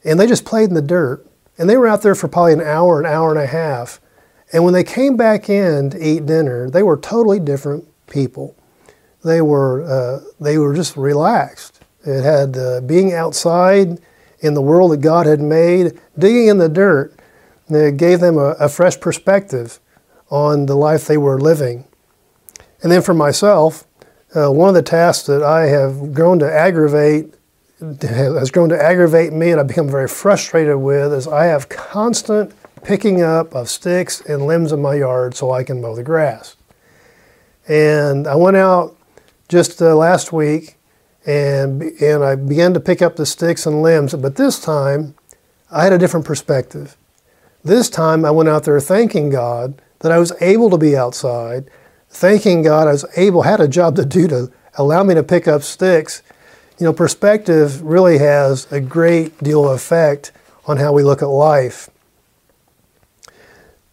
and 0.04 0.18
they 0.18 0.26
just 0.26 0.44
played 0.44 0.68
in 0.68 0.74
the 0.74 0.82
dirt. 0.82 1.26
And 1.58 1.70
they 1.70 1.76
were 1.76 1.88
out 1.88 2.02
there 2.02 2.14
for 2.14 2.28
probably 2.28 2.52
an 2.52 2.60
hour, 2.60 3.00
an 3.00 3.06
hour 3.06 3.30
and 3.30 3.40
a 3.40 3.46
half. 3.46 4.00
And 4.52 4.64
when 4.64 4.74
they 4.74 4.84
came 4.84 5.16
back 5.16 5.48
in 5.48 5.90
to 5.90 5.98
eat 5.98 6.26
dinner, 6.26 6.68
they 6.68 6.82
were 6.82 6.96
totally 6.96 7.40
different 7.40 7.84
people. 8.06 8.54
They 9.24 9.40
were, 9.40 9.82
uh, 9.82 10.20
they 10.38 10.58
were 10.58 10.74
just 10.74 10.96
relaxed. 10.96 11.75
It 12.06 12.22
had 12.22 12.56
uh, 12.56 12.80
being 12.80 13.12
outside 13.12 14.00
in 14.40 14.54
the 14.54 14.62
world 14.62 14.92
that 14.92 15.00
God 15.00 15.26
had 15.26 15.40
made, 15.40 15.98
digging 16.16 16.46
in 16.46 16.58
the 16.58 16.68
dirt, 16.68 17.12
it 17.68 17.96
gave 17.96 18.20
them 18.20 18.38
a, 18.38 18.50
a 18.60 18.68
fresh 18.68 18.98
perspective 19.00 19.80
on 20.30 20.66
the 20.66 20.76
life 20.76 21.06
they 21.06 21.18
were 21.18 21.40
living. 21.40 21.84
And 22.82 22.92
then 22.92 23.02
for 23.02 23.14
myself, 23.14 23.86
uh, 24.34 24.50
one 24.50 24.68
of 24.68 24.74
the 24.74 24.82
tasks 24.82 25.26
that 25.26 25.42
I 25.42 25.66
have 25.66 26.12
grown 26.12 26.38
to 26.40 26.52
aggravate 26.52 27.34
has 28.00 28.50
grown 28.50 28.68
to 28.70 28.80
aggravate 28.82 29.32
me 29.32 29.50
and 29.50 29.60
I've 29.60 29.66
become 29.66 29.88
very 29.88 30.08
frustrated 30.08 30.76
with 30.76 31.12
is 31.12 31.26
I 31.26 31.46
have 31.46 31.68
constant 31.68 32.52
picking 32.82 33.22
up 33.22 33.54
of 33.54 33.68
sticks 33.68 34.20
and 34.20 34.46
limbs 34.46 34.72
in 34.72 34.80
my 34.80 34.94
yard 34.94 35.34
so 35.34 35.50
I 35.50 35.64
can 35.64 35.80
mow 35.80 35.94
the 35.94 36.02
grass. 36.02 36.56
And 37.68 38.26
I 38.26 38.36
went 38.36 38.56
out 38.56 38.96
just 39.48 39.82
uh, 39.82 39.94
last 39.96 40.32
week 40.32 40.75
and, 41.26 41.82
and 41.82 42.22
I 42.22 42.36
began 42.36 42.72
to 42.74 42.80
pick 42.80 43.02
up 43.02 43.16
the 43.16 43.26
sticks 43.26 43.66
and 43.66 43.82
limbs, 43.82 44.14
but 44.14 44.36
this 44.36 44.60
time 44.60 45.16
I 45.70 45.82
had 45.82 45.92
a 45.92 45.98
different 45.98 46.24
perspective. 46.24 46.96
This 47.64 47.90
time 47.90 48.24
I 48.24 48.30
went 48.30 48.48
out 48.48 48.62
there 48.62 48.78
thanking 48.78 49.28
God 49.28 49.82
that 49.98 50.12
I 50.12 50.18
was 50.18 50.32
able 50.40 50.70
to 50.70 50.78
be 50.78 50.96
outside, 50.96 51.68
thanking 52.08 52.62
God 52.62 52.86
I 52.86 52.92
was 52.92 53.04
able, 53.16 53.42
had 53.42 53.60
a 53.60 53.66
job 53.66 53.96
to 53.96 54.04
do 54.04 54.28
to 54.28 54.52
allow 54.78 55.02
me 55.02 55.14
to 55.14 55.24
pick 55.24 55.48
up 55.48 55.62
sticks. 55.62 56.22
You 56.78 56.84
know, 56.84 56.92
perspective 56.92 57.82
really 57.82 58.18
has 58.18 58.70
a 58.70 58.80
great 58.80 59.36
deal 59.42 59.68
of 59.68 59.74
effect 59.74 60.30
on 60.66 60.76
how 60.76 60.92
we 60.92 61.02
look 61.02 61.22
at 61.22 61.26
life. 61.26 61.90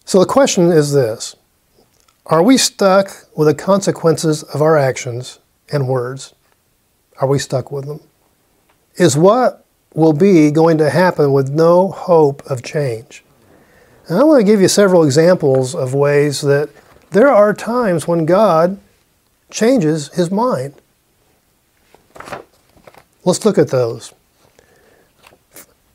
So 0.06 0.20
the 0.20 0.26
question 0.26 0.70
is 0.70 0.94
this 0.94 1.36
Are 2.28 2.44
we 2.44 2.58
stuck 2.58 3.10
with 3.36 3.48
the 3.48 3.56
consequences 3.56 4.44
of 4.44 4.62
our 4.62 4.78
actions 4.78 5.40
and 5.72 5.88
words? 5.88 6.36
Are 7.24 7.28
we 7.28 7.40
stuck 7.40 7.72
with 7.72 7.86
them? 7.86 8.02
Is 8.98 9.16
what 9.16 9.66
will 9.94 10.12
be 10.12 10.52
going 10.52 10.78
to 10.80 10.90
happen 10.90 11.32
with 11.32 11.50
no 11.52 11.88
hope 11.88 12.46
of 12.52 12.64
change? 12.64 13.24
And 14.10 14.20
I 14.20 14.26
want 14.26 14.42
to 14.42 14.46
give 14.46 14.60
you 14.60 14.68
several 14.68 15.06
examples 15.06 15.74
of 15.74 15.94
ways 15.94 16.42
that 16.42 16.70
there 17.12 17.30
are 17.30 17.54
times 17.54 18.10
when 18.10 18.26
God 18.26 18.78
changes 19.50 20.14
his 20.16 20.32
mind. 20.32 20.74
Let's 23.24 23.46
look 23.46 23.58
at 23.58 23.70
those. 23.70 24.14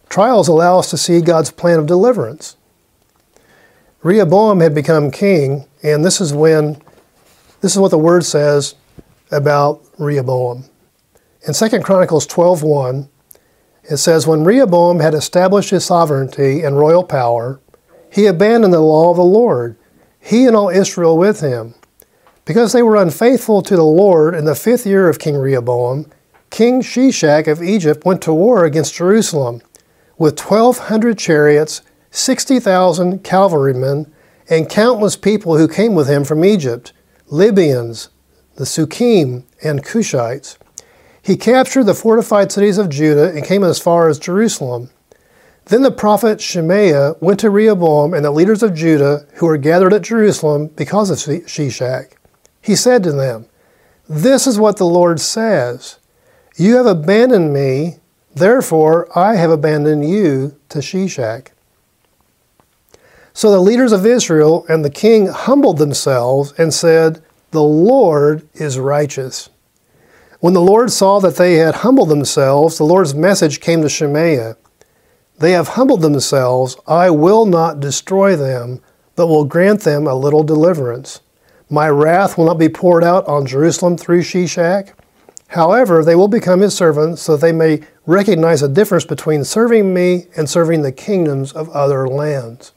Trials 0.09 0.49
allow 0.49 0.79
us 0.79 0.89
to 0.89 0.97
see 0.97 1.21
God's 1.21 1.51
plan 1.51 1.79
of 1.79 1.85
deliverance. 1.85 2.57
Rehoboam 4.03 4.61
had 4.61 4.75
become 4.75 5.11
king, 5.11 5.67
and 5.83 6.03
this 6.03 6.23
is 6.23 6.33
when 6.33 6.81
this 7.61 7.73
is 7.73 7.79
what 7.79 7.91
the 7.91 7.99
word 7.99 8.25
says 8.25 8.77
about 9.31 9.85
Rehoboam. 9.99 10.65
In 11.49 11.55
2 11.55 11.81
Chronicles 11.81 12.27
12:1, 12.27 13.09
it 13.85 13.97
says 13.97 14.27
when 14.27 14.45
Rehoboam 14.45 15.01
had 15.01 15.15
established 15.15 15.71
his 15.71 15.83
sovereignty 15.83 16.63
and 16.63 16.77
royal 16.77 17.03
power, 17.03 17.59
he 18.11 18.27
abandoned 18.27 18.75
the 18.75 18.81
law 18.81 19.11
of 19.11 19.17
the 19.17 19.25
Lord, 19.25 19.77
he 20.21 20.47
and 20.47 20.55
all 20.55 20.69
Israel 20.69 21.17
with 21.17 21.41
him. 21.41 21.73
Because 22.45 22.75
they 22.75 22.83
were 22.83 22.97
unfaithful 22.97 23.63
to 23.63 23.77
the 23.77 23.83
Lord 23.83 24.35
in 24.35 24.45
the 24.45 24.55
fifth 24.55 24.85
year 24.85 25.09
of 25.09 25.19
King 25.19 25.39
Rehoboam, 25.39 26.11
King 26.51 26.83
Shishak 26.83 27.47
of 27.47 27.63
Egypt 27.63 28.05
went 28.05 28.21
to 28.23 28.35
war 28.35 28.67
against 28.67 28.97
Jerusalem 28.97 29.63
with 30.19 30.39
1,200 30.39 31.17
chariots, 31.17 31.81
60,000 32.11 33.25
cavalrymen, 33.25 34.13
and 34.51 34.69
countless 34.69 35.17
people 35.17 35.57
who 35.57 35.67
came 35.67 35.95
with 35.95 36.11
him 36.11 36.25
from 36.25 36.45
Egypt 36.45 36.93
Libyans, 37.29 38.11
the 38.57 38.65
Sukkim, 38.65 39.45
and 39.65 39.83
Cushites. 39.83 40.59
He 41.29 41.37
captured 41.37 41.85
the 41.85 41.93
fortified 41.93 42.51
cities 42.51 42.79
of 42.79 42.89
Judah 42.89 43.29
and 43.29 43.45
came 43.45 43.63
as 43.63 43.79
far 43.79 44.09
as 44.09 44.19
Jerusalem. 44.19 44.89
Then 45.67 45.83
the 45.83 45.91
prophet 45.91 46.41
Shemaiah 46.41 47.17
went 47.21 47.39
to 47.41 47.51
Rehoboam 47.51 48.15
and 48.15 48.25
the 48.25 48.31
leaders 48.31 48.63
of 48.63 48.75
Judah 48.75 49.27
who 49.35 49.45
were 49.45 49.59
gathered 49.59 49.93
at 49.93 50.01
Jerusalem 50.01 50.69
because 50.69 51.11
of 51.11 51.19
Shishak. 51.19 52.13
He 52.63 52.75
said 52.75 53.03
to 53.03 53.13
them, 53.13 53.45
This 54.09 54.47
is 54.47 54.59
what 54.59 54.79
the 54.79 54.87
Lord 54.87 55.21
says 55.21 55.99
You 56.57 56.77
have 56.77 56.87
abandoned 56.87 57.53
me, 57.53 57.97
therefore 58.35 59.07
I 59.15 59.35
have 59.35 59.51
abandoned 59.51 60.09
you 60.09 60.57
to 60.71 60.79
Shishak. 60.79 61.49
So 63.35 63.51
the 63.51 63.61
leaders 63.61 63.93
of 63.93 64.07
Israel 64.07 64.65
and 64.67 64.83
the 64.83 64.89
king 64.89 65.27
humbled 65.27 65.77
themselves 65.77 66.55
and 66.57 66.73
said, 66.73 67.23
The 67.51 67.63
Lord 67.63 68.49
is 68.55 68.79
righteous. 68.79 69.51
When 70.41 70.55
the 70.55 70.61
Lord 70.61 70.93
saw 70.93 71.19
that 71.19 71.35
they 71.35 71.55
had 71.55 71.77
humbled 71.77 72.11
themselves, 72.11 72.79
the 72.79 72.85
Lord's 72.85 73.13
message 73.13 73.61
came 73.61 73.83
to 73.83 73.89
Shemaiah. 73.89 74.57
They 75.39 75.51
have 75.51 75.69
humbled 75.69 76.01
themselves. 76.01 76.77
I 76.87 77.11
will 77.11 77.45
not 77.45 77.81
destroy 77.81 78.37
them, 78.37 78.81
but 79.17 79.27
will 79.27 79.45
grant 79.45 79.81
them 79.81 80.07
a 80.07 80.15
little 80.15 80.45
deliverance. 80.45 81.21
My 81.69 81.89
wrath 81.89 82.39
will 82.39 82.45
not 82.45 82.59
be 82.59 82.69
poured 82.69 83.03
out 83.03 83.27
on 83.27 83.47
Jerusalem 83.47 83.97
through 83.97 84.23
Shishak. 84.23 84.93
However, 85.49 86.05
they 86.05 86.15
will 86.15 86.29
become 86.29 86.61
his 86.61 86.75
servants 86.77 87.23
so 87.23 87.33
that 87.33 87.41
they 87.41 87.53
may 87.53 87.81
recognize 88.07 88.61
the 88.61 88.69
difference 88.69 89.05
between 89.05 89.43
serving 89.43 89.93
me 89.93 90.27
and 90.37 90.49
serving 90.49 90.83
the 90.83 90.93
kingdoms 90.93 91.53
of 91.53 91.69
other 91.71 92.07
lands. 92.07 92.73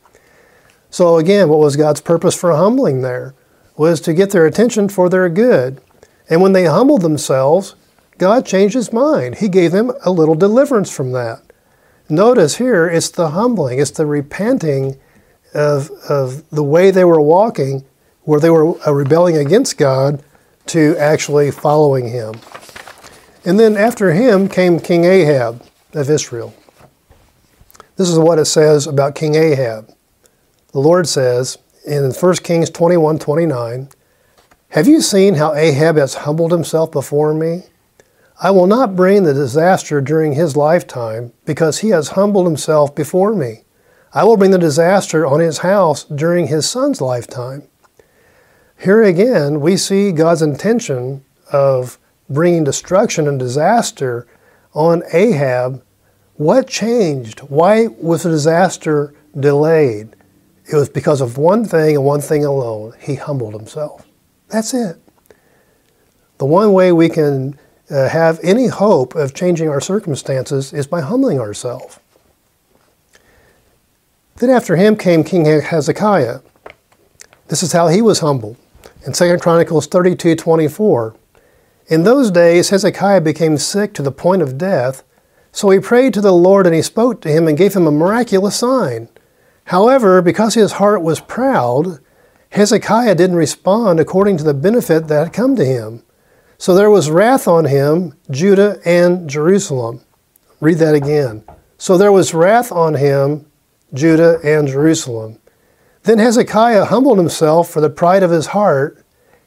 So, 0.89 1.17
again, 1.17 1.47
what 1.47 1.59
was 1.59 1.75
God's 1.75 2.01
purpose 2.01 2.35
for 2.35 2.55
humbling 2.55 3.01
there? 3.01 3.35
Was 3.77 4.01
to 4.01 4.13
get 4.15 4.31
their 4.31 4.47
attention 4.47 4.89
for 4.89 5.09
their 5.09 5.29
good. 5.29 5.79
And 6.31 6.41
when 6.41 6.53
they 6.53 6.65
humbled 6.65 7.01
themselves, 7.01 7.75
God 8.17 8.45
changed 8.45 8.73
his 8.73 8.91
mind. 8.91 9.35
He 9.35 9.49
gave 9.49 9.71
them 9.71 9.91
a 10.03 10.09
little 10.09 10.33
deliverance 10.35 10.89
from 10.89 11.11
that. 11.11 11.43
Notice 12.09 12.55
here, 12.55 12.87
it's 12.87 13.09
the 13.09 13.29
humbling, 13.29 13.79
it's 13.79 13.91
the 13.91 14.05
repenting 14.05 14.99
of, 15.53 15.91
of 16.09 16.49
the 16.49 16.63
way 16.63 16.89
they 16.89 17.05
were 17.05 17.21
walking, 17.21 17.85
where 18.23 18.39
they 18.39 18.49
were 18.49 18.75
uh, 18.87 18.93
rebelling 18.93 19.37
against 19.37 19.77
God, 19.77 20.23
to 20.67 20.95
actually 20.97 21.51
following 21.51 22.07
Him. 22.07 22.35
And 23.43 23.59
then 23.59 23.75
after 23.75 24.13
him 24.13 24.47
came 24.47 24.79
King 24.79 25.03
Ahab 25.03 25.63
of 25.93 26.09
Israel. 26.09 26.53
This 27.95 28.07
is 28.07 28.19
what 28.19 28.39
it 28.39 28.45
says 28.45 28.85
about 28.85 29.15
King 29.15 29.35
Ahab. 29.35 29.91
The 30.71 30.79
Lord 30.79 31.07
says 31.07 31.57
in 31.85 32.11
1 32.11 32.35
Kings 32.35 32.69
21 32.69 33.17
29, 33.19 33.89
Have 34.71 34.87
you 34.87 35.01
seen 35.01 35.33
how 35.35 35.53
Ahab 35.53 35.97
has 35.97 36.13
humbled 36.13 36.53
himself 36.53 36.93
before 36.93 37.33
me? 37.33 37.63
I 38.41 38.51
will 38.51 38.67
not 38.67 38.95
bring 38.95 39.23
the 39.23 39.33
disaster 39.33 39.99
during 39.99 40.31
his 40.31 40.55
lifetime, 40.55 41.33
because 41.45 41.79
he 41.79 41.89
has 41.89 42.11
humbled 42.11 42.45
himself 42.45 42.95
before 42.95 43.35
me. 43.35 43.63
I 44.13 44.23
will 44.23 44.37
bring 44.37 44.51
the 44.51 44.57
disaster 44.57 45.25
on 45.25 45.41
his 45.41 45.57
house 45.57 46.05
during 46.05 46.47
his 46.47 46.69
son's 46.69 47.01
lifetime. 47.01 47.63
Here 48.79 49.03
again, 49.03 49.59
we 49.59 49.75
see 49.75 50.13
God's 50.13 50.41
intention 50.41 51.25
of 51.51 51.99
bringing 52.29 52.63
destruction 52.63 53.27
and 53.27 53.37
disaster 53.37 54.25
on 54.73 55.03
Ahab. 55.11 55.83
What 56.35 56.69
changed? 56.69 57.41
Why 57.41 57.87
was 57.87 58.23
the 58.23 58.29
disaster 58.29 59.13
delayed? 59.37 60.15
It 60.65 60.77
was 60.77 60.87
because 60.87 61.19
of 61.19 61.37
one 61.37 61.65
thing 61.65 61.97
and 61.97 62.05
one 62.05 62.21
thing 62.21 62.45
alone. 62.45 62.93
He 63.01 63.15
humbled 63.15 63.53
himself. 63.53 64.07
That's 64.51 64.73
it. 64.73 64.97
The 66.37 66.45
one 66.45 66.73
way 66.73 66.91
we 66.91 67.09
can 67.09 67.57
uh, 67.89 68.09
have 68.09 68.39
any 68.43 68.67
hope 68.67 69.15
of 69.15 69.33
changing 69.33 69.69
our 69.69 69.81
circumstances 69.81 70.73
is 70.73 70.87
by 70.87 71.01
humbling 71.01 71.39
ourselves. 71.39 71.99
Then 74.37 74.49
after 74.49 74.75
him 74.75 74.95
came 74.95 75.23
King 75.23 75.45
Hezekiah. 75.45 76.39
This 77.47 77.63
is 77.63 77.73
how 77.73 77.89
he 77.89 78.01
was 78.01 78.19
humbled. 78.19 78.57
In 79.05 79.13
2 79.13 79.37
Chronicles 79.37 79.87
32 79.87 80.35
24, 80.35 81.15
in 81.87 82.03
those 82.03 82.31
days 82.31 82.69
Hezekiah 82.69 83.21
became 83.21 83.57
sick 83.57 83.93
to 83.93 84.01
the 84.01 84.11
point 84.11 84.41
of 84.41 84.57
death, 84.57 85.03
so 85.51 85.69
he 85.69 85.79
prayed 85.79 86.13
to 86.13 86.21
the 86.21 86.33
Lord 86.33 86.65
and 86.65 86.75
he 86.75 86.81
spoke 86.81 87.21
to 87.21 87.29
him 87.29 87.47
and 87.47 87.57
gave 87.57 87.73
him 87.73 87.85
a 87.85 87.91
miraculous 87.91 88.55
sign. 88.55 89.09
However, 89.65 90.21
because 90.21 90.53
his 90.53 90.73
heart 90.73 91.01
was 91.01 91.19
proud, 91.19 91.99
Hezekiah 92.51 93.15
didn't 93.15 93.37
respond 93.37 93.99
according 93.99 94.37
to 94.37 94.43
the 94.43 94.53
benefit 94.53 95.07
that 95.07 95.23
had 95.25 95.33
come 95.33 95.55
to 95.55 95.65
him. 95.65 96.03
So 96.57 96.75
there 96.75 96.91
was 96.91 97.09
wrath 97.09 97.47
on 97.47 97.65
him, 97.65 98.13
Judah 98.29 98.79
and 98.85 99.29
Jerusalem. 99.29 100.01
Read 100.59 100.77
that 100.77 100.93
again. 100.93 101.43
So 101.77 101.97
there 101.97 102.11
was 102.11 102.33
wrath 102.33 102.71
on 102.71 102.95
him, 102.95 103.45
Judah 103.93 104.39
and 104.43 104.67
Jerusalem. 104.67 105.39
Then 106.03 106.19
Hezekiah 106.19 106.85
humbled 106.85 107.17
himself 107.17 107.69
for 107.69 107.81
the 107.81 107.89
pride 107.89 108.21
of 108.21 108.31
his 108.31 108.47
heart, 108.47 109.03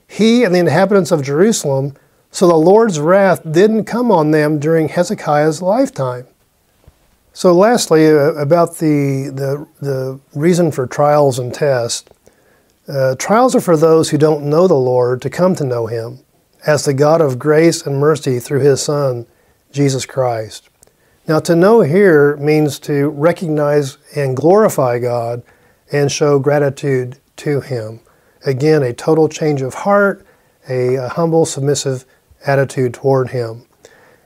he 0.08 0.42
and 0.42 0.54
the 0.54 0.58
inhabitants 0.58 1.10
of 1.10 1.22
Jerusalem, 1.22 1.94
so 2.30 2.48
the 2.48 2.56
Lord's 2.56 2.98
wrath 2.98 3.42
didn't 3.48 3.84
come 3.84 4.10
on 4.10 4.32
them 4.32 4.58
during 4.58 4.88
Hezekiah's 4.88 5.62
lifetime. 5.62 6.26
So, 7.32 7.52
lastly, 7.52 8.08
uh, 8.08 8.32
about 8.34 8.78
the, 8.78 9.30
the, 9.32 9.66
the 9.80 10.20
reason 10.34 10.72
for 10.72 10.86
trials 10.86 11.38
and 11.38 11.52
tests. 11.52 12.08
Uh, 12.86 13.14
trials 13.18 13.54
are 13.54 13.60
for 13.60 13.78
those 13.78 14.10
who 14.10 14.18
don't 14.18 14.44
know 14.44 14.68
the 14.68 14.74
Lord 14.74 15.22
to 15.22 15.30
come 15.30 15.54
to 15.54 15.64
know 15.64 15.86
Him 15.86 16.18
as 16.66 16.84
the 16.84 16.92
God 16.92 17.22
of 17.22 17.38
grace 17.38 17.86
and 17.86 17.98
mercy 17.98 18.38
through 18.38 18.60
His 18.60 18.82
Son, 18.82 19.26
Jesus 19.72 20.04
Christ. 20.04 20.68
Now, 21.26 21.40
to 21.40 21.56
know 21.56 21.80
here 21.80 22.36
means 22.36 22.78
to 22.80 23.08
recognize 23.08 23.96
and 24.14 24.36
glorify 24.36 24.98
God 24.98 25.42
and 25.90 26.12
show 26.12 26.38
gratitude 26.38 27.18
to 27.36 27.62
Him. 27.62 28.00
Again, 28.44 28.82
a 28.82 28.92
total 28.92 29.30
change 29.30 29.62
of 29.62 29.72
heart, 29.72 30.26
a, 30.68 30.96
a 30.96 31.08
humble, 31.08 31.46
submissive 31.46 32.04
attitude 32.46 32.92
toward 32.92 33.30
Him. 33.30 33.64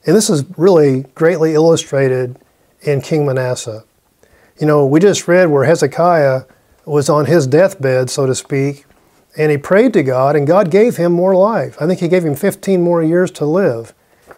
And 0.05 0.17
this 0.17 0.29
is 0.29 0.45
really 0.57 1.03
greatly 1.15 1.55
illustrated 1.55 2.37
in 2.83 3.03
King 3.03 3.25
Manasseh. 3.25 3.85
You 4.61 4.67
know, 4.67 4.85
we 4.85 4.99
just 4.99 5.29
read 5.29 5.51
where 5.51 5.65
Hezekiah 5.65 6.43
was 6.89 7.09
on 7.09 7.27
his 7.27 7.47
deathbed, 7.47 8.11
so 8.11 8.27
to 8.27 8.35
speak, 8.35 8.85
and 9.37 9.53
he 9.53 9.59
prayed 9.59 9.93
to 9.93 10.03
God, 10.03 10.35
and 10.35 10.47
God 10.47 10.71
gave 10.71 10.97
him 10.97 11.13
more 11.13 11.35
life. 11.35 11.81
I 11.81 11.87
think 11.87 12.01
He 12.01 12.09
gave 12.09 12.25
him 12.25 12.35
15 12.35 12.83
more 12.83 13.03
years 13.03 13.31
to 13.33 13.45
live. 13.45 13.95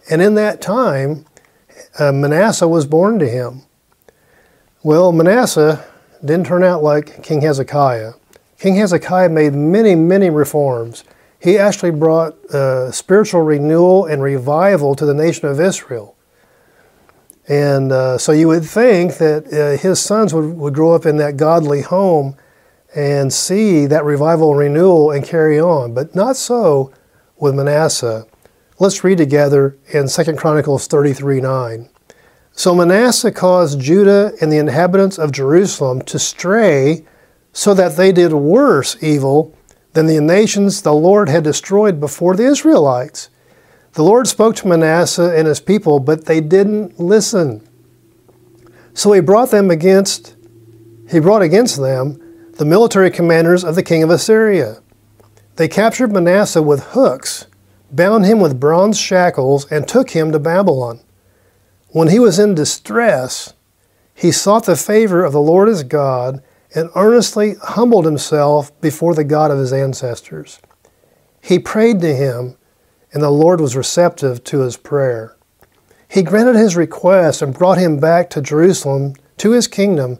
And 0.09 0.21
in 0.21 0.35
that 0.35 0.61
time, 0.61 1.25
uh, 1.97 2.11
Manasseh 2.11 2.67
was 2.67 2.85
born 2.85 3.19
to 3.19 3.27
him. 3.27 3.63
Well, 4.83 5.11
Manasseh 5.11 5.85
didn't 6.23 6.45
turn 6.47 6.63
out 6.63 6.83
like 6.83 7.23
King 7.23 7.41
Hezekiah. 7.41 8.13
King 8.59 8.75
Hezekiah 8.75 9.29
made 9.29 9.53
many, 9.53 9.95
many 9.95 10.29
reforms. 10.29 11.03
He 11.39 11.57
actually 11.57 11.91
brought 11.91 12.33
uh, 12.53 12.91
spiritual 12.91 13.41
renewal 13.41 14.05
and 14.05 14.21
revival 14.21 14.93
to 14.95 15.05
the 15.05 15.13
nation 15.13 15.47
of 15.47 15.59
Israel. 15.59 16.15
And 17.51 17.91
uh, 17.91 18.17
so 18.17 18.31
you 18.31 18.47
would 18.47 18.63
think 18.63 19.17
that 19.17 19.51
uh, 19.51 19.77
his 19.77 19.99
sons 19.99 20.33
would, 20.33 20.53
would 20.55 20.73
grow 20.73 20.93
up 20.93 21.05
in 21.05 21.17
that 21.17 21.35
godly 21.35 21.81
home 21.81 22.37
and 22.95 23.33
see 23.33 23.85
that 23.87 24.05
revival 24.05 24.51
and 24.51 24.59
renewal 24.59 25.11
and 25.11 25.25
carry 25.25 25.59
on. 25.59 25.93
But 25.93 26.15
not 26.15 26.37
so 26.37 26.93
with 27.35 27.53
Manasseh. 27.53 28.25
Let's 28.79 29.03
read 29.03 29.17
together 29.17 29.77
in 29.89 30.07
2 30.07 30.35
Chronicles 30.35 30.87
33 30.87 31.41
9. 31.41 31.89
So 32.53 32.73
Manasseh 32.73 33.33
caused 33.33 33.81
Judah 33.81 34.31
and 34.41 34.49
the 34.49 34.57
inhabitants 34.57 35.19
of 35.19 35.33
Jerusalem 35.33 36.03
to 36.03 36.17
stray 36.17 37.05
so 37.51 37.73
that 37.73 37.97
they 37.97 38.13
did 38.13 38.31
worse 38.31 38.95
evil 39.03 39.53
than 39.91 40.05
the 40.05 40.21
nations 40.21 40.83
the 40.83 40.93
Lord 40.93 41.27
had 41.27 41.43
destroyed 41.43 41.99
before 41.99 42.37
the 42.37 42.45
Israelites. 42.45 43.29
The 43.93 44.03
Lord 44.03 44.27
spoke 44.27 44.55
to 44.57 44.67
Manasseh 44.67 45.35
and 45.35 45.47
his 45.47 45.59
people, 45.59 45.99
but 45.99 46.25
they 46.25 46.39
didn't 46.39 46.99
listen. 46.99 47.67
So 48.93 49.11
he 49.11 49.19
brought 49.19 49.51
them 49.51 49.69
against 49.69 50.35
he 51.09 51.19
brought 51.19 51.41
against 51.41 51.77
them 51.77 52.21
the 52.53 52.63
military 52.63 53.11
commanders 53.11 53.65
of 53.65 53.75
the 53.75 53.83
king 53.83 54.01
of 54.01 54.09
Assyria. 54.09 54.81
They 55.57 55.67
captured 55.67 56.13
Manasseh 56.13 56.61
with 56.61 56.83
hooks, 56.91 57.47
bound 57.91 58.25
him 58.25 58.39
with 58.39 58.61
bronze 58.61 58.97
shackles, 58.97 59.69
and 59.69 59.87
took 59.87 60.11
him 60.11 60.31
to 60.31 60.39
Babylon. 60.39 61.01
When 61.89 62.07
he 62.07 62.19
was 62.19 62.39
in 62.39 62.55
distress, 62.55 63.53
he 64.13 64.31
sought 64.31 64.65
the 64.65 64.77
favor 64.77 65.25
of 65.25 65.33
the 65.33 65.41
Lord 65.41 65.67
his 65.67 65.83
God 65.83 66.41
and 66.73 66.89
earnestly 66.95 67.55
humbled 67.61 68.05
himself 68.05 68.79
before 68.79 69.13
the 69.13 69.25
God 69.25 69.51
of 69.51 69.59
his 69.59 69.73
ancestors. 69.73 70.59
He 71.41 71.59
prayed 71.59 71.99
to 72.01 72.15
him, 72.15 72.55
and 73.13 73.21
the 73.21 73.29
Lord 73.29 73.59
was 73.59 73.75
receptive 73.75 74.43
to 74.45 74.59
his 74.61 74.77
prayer. 74.77 75.35
He 76.07 76.23
granted 76.23 76.55
his 76.55 76.75
request 76.75 77.41
and 77.41 77.53
brought 77.53 77.77
him 77.77 77.99
back 77.99 78.29
to 78.31 78.41
Jerusalem, 78.41 79.15
to 79.37 79.51
his 79.51 79.67
kingdom, 79.67 80.19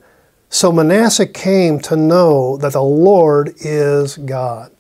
so 0.50 0.72
Manasseh 0.72 1.28
came 1.28 1.80
to 1.80 1.96
know 1.96 2.58
that 2.58 2.74
the 2.74 2.84
Lord 2.84 3.54
is 3.60 4.18
God. 4.18 4.72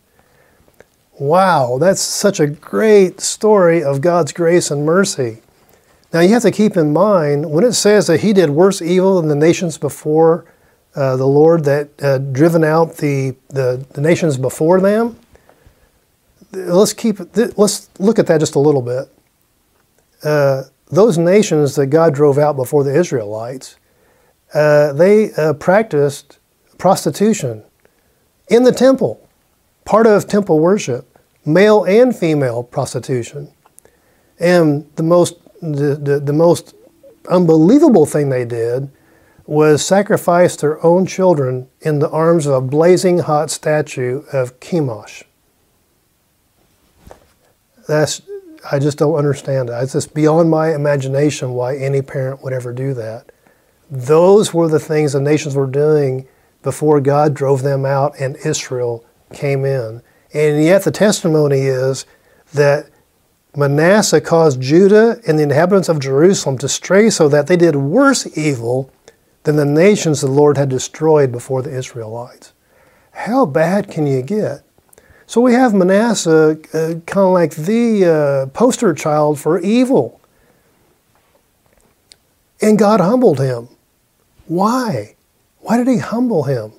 Wow, 1.18 1.78
that's 1.80 2.02
such 2.02 2.40
a 2.40 2.48
great 2.48 3.22
story 3.22 3.84
of 3.84 4.02
God's 4.02 4.34
grace 4.34 4.70
and 4.70 4.86
mercy. 4.86 5.42
Now 6.12 6.20
you 6.20 6.30
have 6.30 6.42
to 6.42 6.52
keep 6.52 6.76
in 6.76 6.92
mind 6.92 7.50
when 7.52 7.64
it 7.64 7.74
says 7.74 8.08
that 8.08 8.20
he 8.20 8.34
did 8.34 8.50
worse 8.50 8.82
evil 8.82 9.22
than 9.22 9.30
the 9.30 9.36
nations 9.36 9.78
before 9.78 10.46
uh, 10.94 11.16
the 11.16 11.28
Lord 11.28 11.64
that 11.66 11.90
uh, 12.04 12.18
driven 12.18 12.66
out 12.66 12.98
the, 12.98 13.36
the, 13.48 13.86
the, 13.92 14.02
nations 14.02 14.38
before 14.38 14.82
them. 14.82 15.18
Let's 16.52 16.94
keep 16.94 17.20
let's 17.58 17.90
look 18.00 18.20
at 18.20 18.28
that 18.28 18.40
just 18.40 18.56
a 18.56 18.60
little 18.60 18.82
bit. 18.82 19.10
Uh, 20.24 20.64
those 20.88 21.18
nations 21.18 21.76
that 21.76 21.88
God 21.88 22.14
drove 22.14 22.38
out 22.38 22.56
before 22.56 22.84
the 22.84 22.94
Israelites, 22.94 23.78
uh, 24.54 24.92
they 24.94 25.34
uh, 25.34 25.54
practiced 25.54 26.40
prostitution 26.78 27.64
in 28.50 28.64
the 28.64 28.72
temple, 28.72 29.28
part 29.86 30.06
of 30.06 30.28
temple 30.28 30.60
worship, 30.60 31.18
male 31.46 31.86
and 31.86 32.16
female 32.16 32.64
prostitution. 32.64 33.52
And 34.40 34.90
the 34.96 35.04
most 35.04 35.38
the, 35.62 35.96
the, 35.96 36.20
the 36.20 36.34
most 36.34 36.76
unbelievable 37.30 38.06
thing 38.06 38.30
they 38.30 38.46
did 38.46 38.90
was 39.46 39.86
sacrifice 39.86 40.56
their 40.56 40.84
own 40.86 41.06
children 41.06 41.68
in 41.82 42.00
the 42.00 42.10
arms 42.10 42.46
of 42.46 42.54
a 42.54 42.62
blazing 42.62 43.20
hot 43.20 43.50
statue 43.52 44.24
of 44.32 44.60
Chemosh. 44.60 45.24
That's, 47.88 48.22
I 48.72 48.80
just 48.80 48.98
don't 48.98 49.16
understand 49.16 49.70
it. 49.70 49.74
It's 49.74 49.94
just 49.94 50.14
beyond 50.14 50.50
my 50.50 50.74
imagination 50.74 51.54
why 51.54 51.78
any 51.78 52.02
parent 52.02 52.44
would 52.44 52.54
ever 52.54 52.74
do 52.74 52.94
that. 52.96 53.32
Those 53.90 54.54
were 54.54 54.68
the 54.68 54.80
things 54.80 55.14
the 55.14 55.22
nations 55.22 55.56
were 55.56 55.68
doing 55.68 56.28
before 56.64 57.02
God 57.02 57.34
drove 57.34 57.64
them 57.64 57.86
out 57.86 58.20
and 58.20 58.38
Israel 58.38 59.06
came 59.34 59.66
in. 59.66 60.02
And 60.34 60.64
yet 60.64 60.84
the 60.84 60.92
testimony 60.92 61.62
is 61.62 62.06
that 62.54 62.90
Manasseh 63.56 64.22
caused 64.22 64.62
Judah 64.62 65.20
and 65.28 65.38
the 65.38 65.44
inhabitants 65.44 65.90
of 65.90 66.00
Jerusalem 66.00 66.58
to 66.60 66.70
stray 66.70 67.10
so 67.10 67.28
that 67.28 67.48
they 67.48 67.58
did 67.58 67.76
worse 67.76 68.38
evil 68.38 68.92
than 69.44 69.58
the 69.58 69.66
nations 69.66 70.22
the 70.22 70.28
Lord 70.28 70.58
had 70.58 70.70
destroyed 70.70 71.32
before 71.32 71.62
the 71.62 71.76
Israelites. 71.76 72.54
How 73.12 73.46
bad 73.46 73.90
can 73.90 74.08
you 74.08 74.22
get? 74.22 74.62
So 75.32 75.40
we 75.40 75.54
have 75.54 75.74
Manasseh 75.74 76.60
uh, 76.74 77.00
kind 77.06 77.26
of 77.26 77.32
like 77.32 77.56
the 77.56 78.06
uh, 78.06 78.46
poster 78.48 78.94
child 78.94 79.40
for 79.40 79.62
evil. 79.62 80.20
And 82.62 82.78
God 82.78 83.00
humbled 83.00 83.40
him. 83.40 83.70
Why? 84.48 85.16
Why 85.60 85.78
did 85.78 85.88
he 85.88 86.00
humble 86.00 86.44
him? 86.44 86.74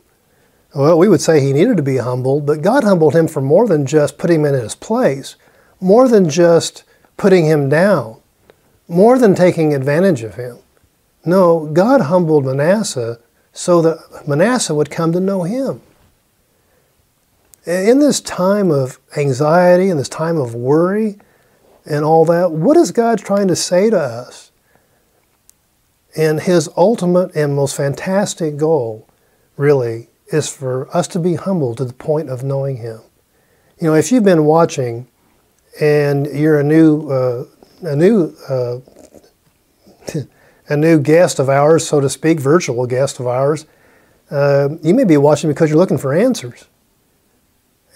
Well, 0.74 0.98
we 0.98 1.08
would 1.08 1.22
say 1.22 1.40
he 1.40 1.54
needed 1.54 1.78
to 1.78 1.82
be 1.82 1.96
humbled, 1.96 2.44
but 2.44 2.60
God 2.60 2.84
humbled 2.84 3.16
him 3.16 3.26
for 3.26 3.40
more 3.40 3.66
than 3.66 3.86
just 3.86 4.18
putting 4.18 4.40
him 4.40 4.54
in 4.54 4.60
his 4.60 4.74
place 4.74 5.36
more 5.80 6.06
than 6.06 6.28
just 6.28 6.84
putting 7.16 7.46
him 7.46 7.70
down, 7.70 8.20
more 8.86 9.18
than 9.18 9.34
taking 9.34 9.74
advantage 9.74 10.22
of 10.22 10.34
him. 10.34 10.58
No, 11.24 11.70
God 11.72 12.02
humbled 12.02 12.44
Manasseh 12.44 13.18
so 13.54 13.80
that 13.80 14.28
Manasseh 14.28 14.74
would 14.74 14.90
come 14.90 15.12
to 15.12 15.20
know 15.20 15.42
him. 15.42 15.80
In 17.64 18.00
this 18.00 18.20
time 18.20 18.72
of 18.72 18.98
anxiety, 19.16 19.88
in 19.88 19.96
this 19.96 20.08
time 20.08 20.36
of 20.36 20.54
worry, 20.54 21.18
and 21.84 22.04
all 22.04 22.24
that, 22.24 22.50
what 22.50 22.76
is 22.76 22.90
God 22.90 23.18
trying 23.18 23.48
to 23.48 23.56
say 23.56 23.88
to 23.90 23.98
us? 23.98 24.50
And 26.16 26.40
his 26.40 26.68
ultimate 26.76 27.34
and 27.36 27.54
most 27.54 27.76
fantastic 27.76 28.56
goal, 28.56 29.08
really, 29.56 30.08
is 30.28 30.48
for 30.48 30.94
us 30.96 31.06
to 31.08 31.18
be 31.18 31.34
humble 31.34 31.74
to 31.76 31.84
the 31.84 31.92
point 31.92 32.28
of 32.28 32.42
knowing 32.42 32.78
him. 32.78 33.00
You 33.80 33.88
know, 33.88 33.94
if 33.94 34.10
you've 34.10 34.24
been 34.24 34.44
watching 34.44 35.06
and 35.80 36.26
you're 36.26 36.60
a 36.60 36.64
new 36.64 37.08
uh, 37.10 37.44
a 37.82 37.96
new 37.96 38.34
uh, 38.48 38.78
a 40.68 40.76
new 40.76 41.00
guest 41.00 41.38
of 41.38 41.48
ours, 41.48 41.86
so 41.86 42.00
to 42.00 42.10
speak, 42.10 42.40
virtual 42.40 42.86
guest 42.86 43.20
of 43.20 43.26
ours, 43.26 43.66
uh, 44.30 44.68
you 44.82 44.94
may 44.94 45.04
be 45.04 45.16
watching 45.16 45.48
because 45.48 45.70
you're 45.70 45.78
looking 45.78 45.98
for 45.98 46.12
answers. 46.12 46.66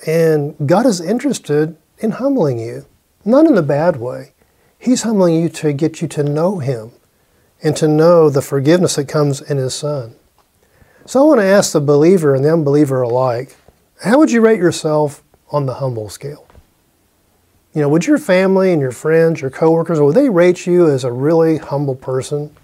And 0.07 0.55
God 0.64 0.87
is 0.87 1.01
interested 1.01 1.77
in 1.99 2.12
humbling 2.12 2.61
you, 2.61 2.87
not 3.25 3.47
in 3.47 3.59
a 3.59 3.62
bad 3.62 3.97
way. 3.97 4.33
He's 4.79 5.03
humbling 5.03 5.35
you 5.35 5.49
to 5.49 5.73
get 5.73 6.01
you 6.01 6.07
to 6.09 6.23
know 6.23 6.61
Him 6.61 6.92
and 7.62 7.77
to 7.77 7.88
know 7.88 8.31
the 8.31 8.40
forgiveness 8.40 8.95
that 8.95 9.09
comes 9.09 9.40
in 9.40 9.57
His 9.57 9.75
Son. 9.75 10.14
So 11.07 11.21
I 11.21 11.27
want 11.27 11.40
to 11.40 11.45
ask 11.45 11.73
the 11.73 11.81
believer 11.81 12.35
and 12.35 12.45
the 12.45 12.53
unbeliever 12.53 13.03
alike 13.03 13.57
how 14.05 14.19
would 14.19 14.31
you 14.31 14.42
rate 14.42 14.59
yourself 14.59 15.23
on 15.51 15.66
the 15.66 15.75
humble 15.75 16.11
scale? 16.11 16.47
You 17.73 17.81
know, 17.81 17.88
would 17.88 18.07
your 18.07 18.19
family 18.19 18.73
and 18.73 18.81
your 18.81 18.92
friends, 18.92 19.40
your 19.40 19.51
coworkers, 19.51 20.01
would 20.01 20.14
they 20.14 20.29
rate 20.29 20.66
you 20.66 20.90
as 20.90 21.03
a 21.03 21.11
really 21.11 21.57
humble 21.59 21.95
person? 21.95 22.55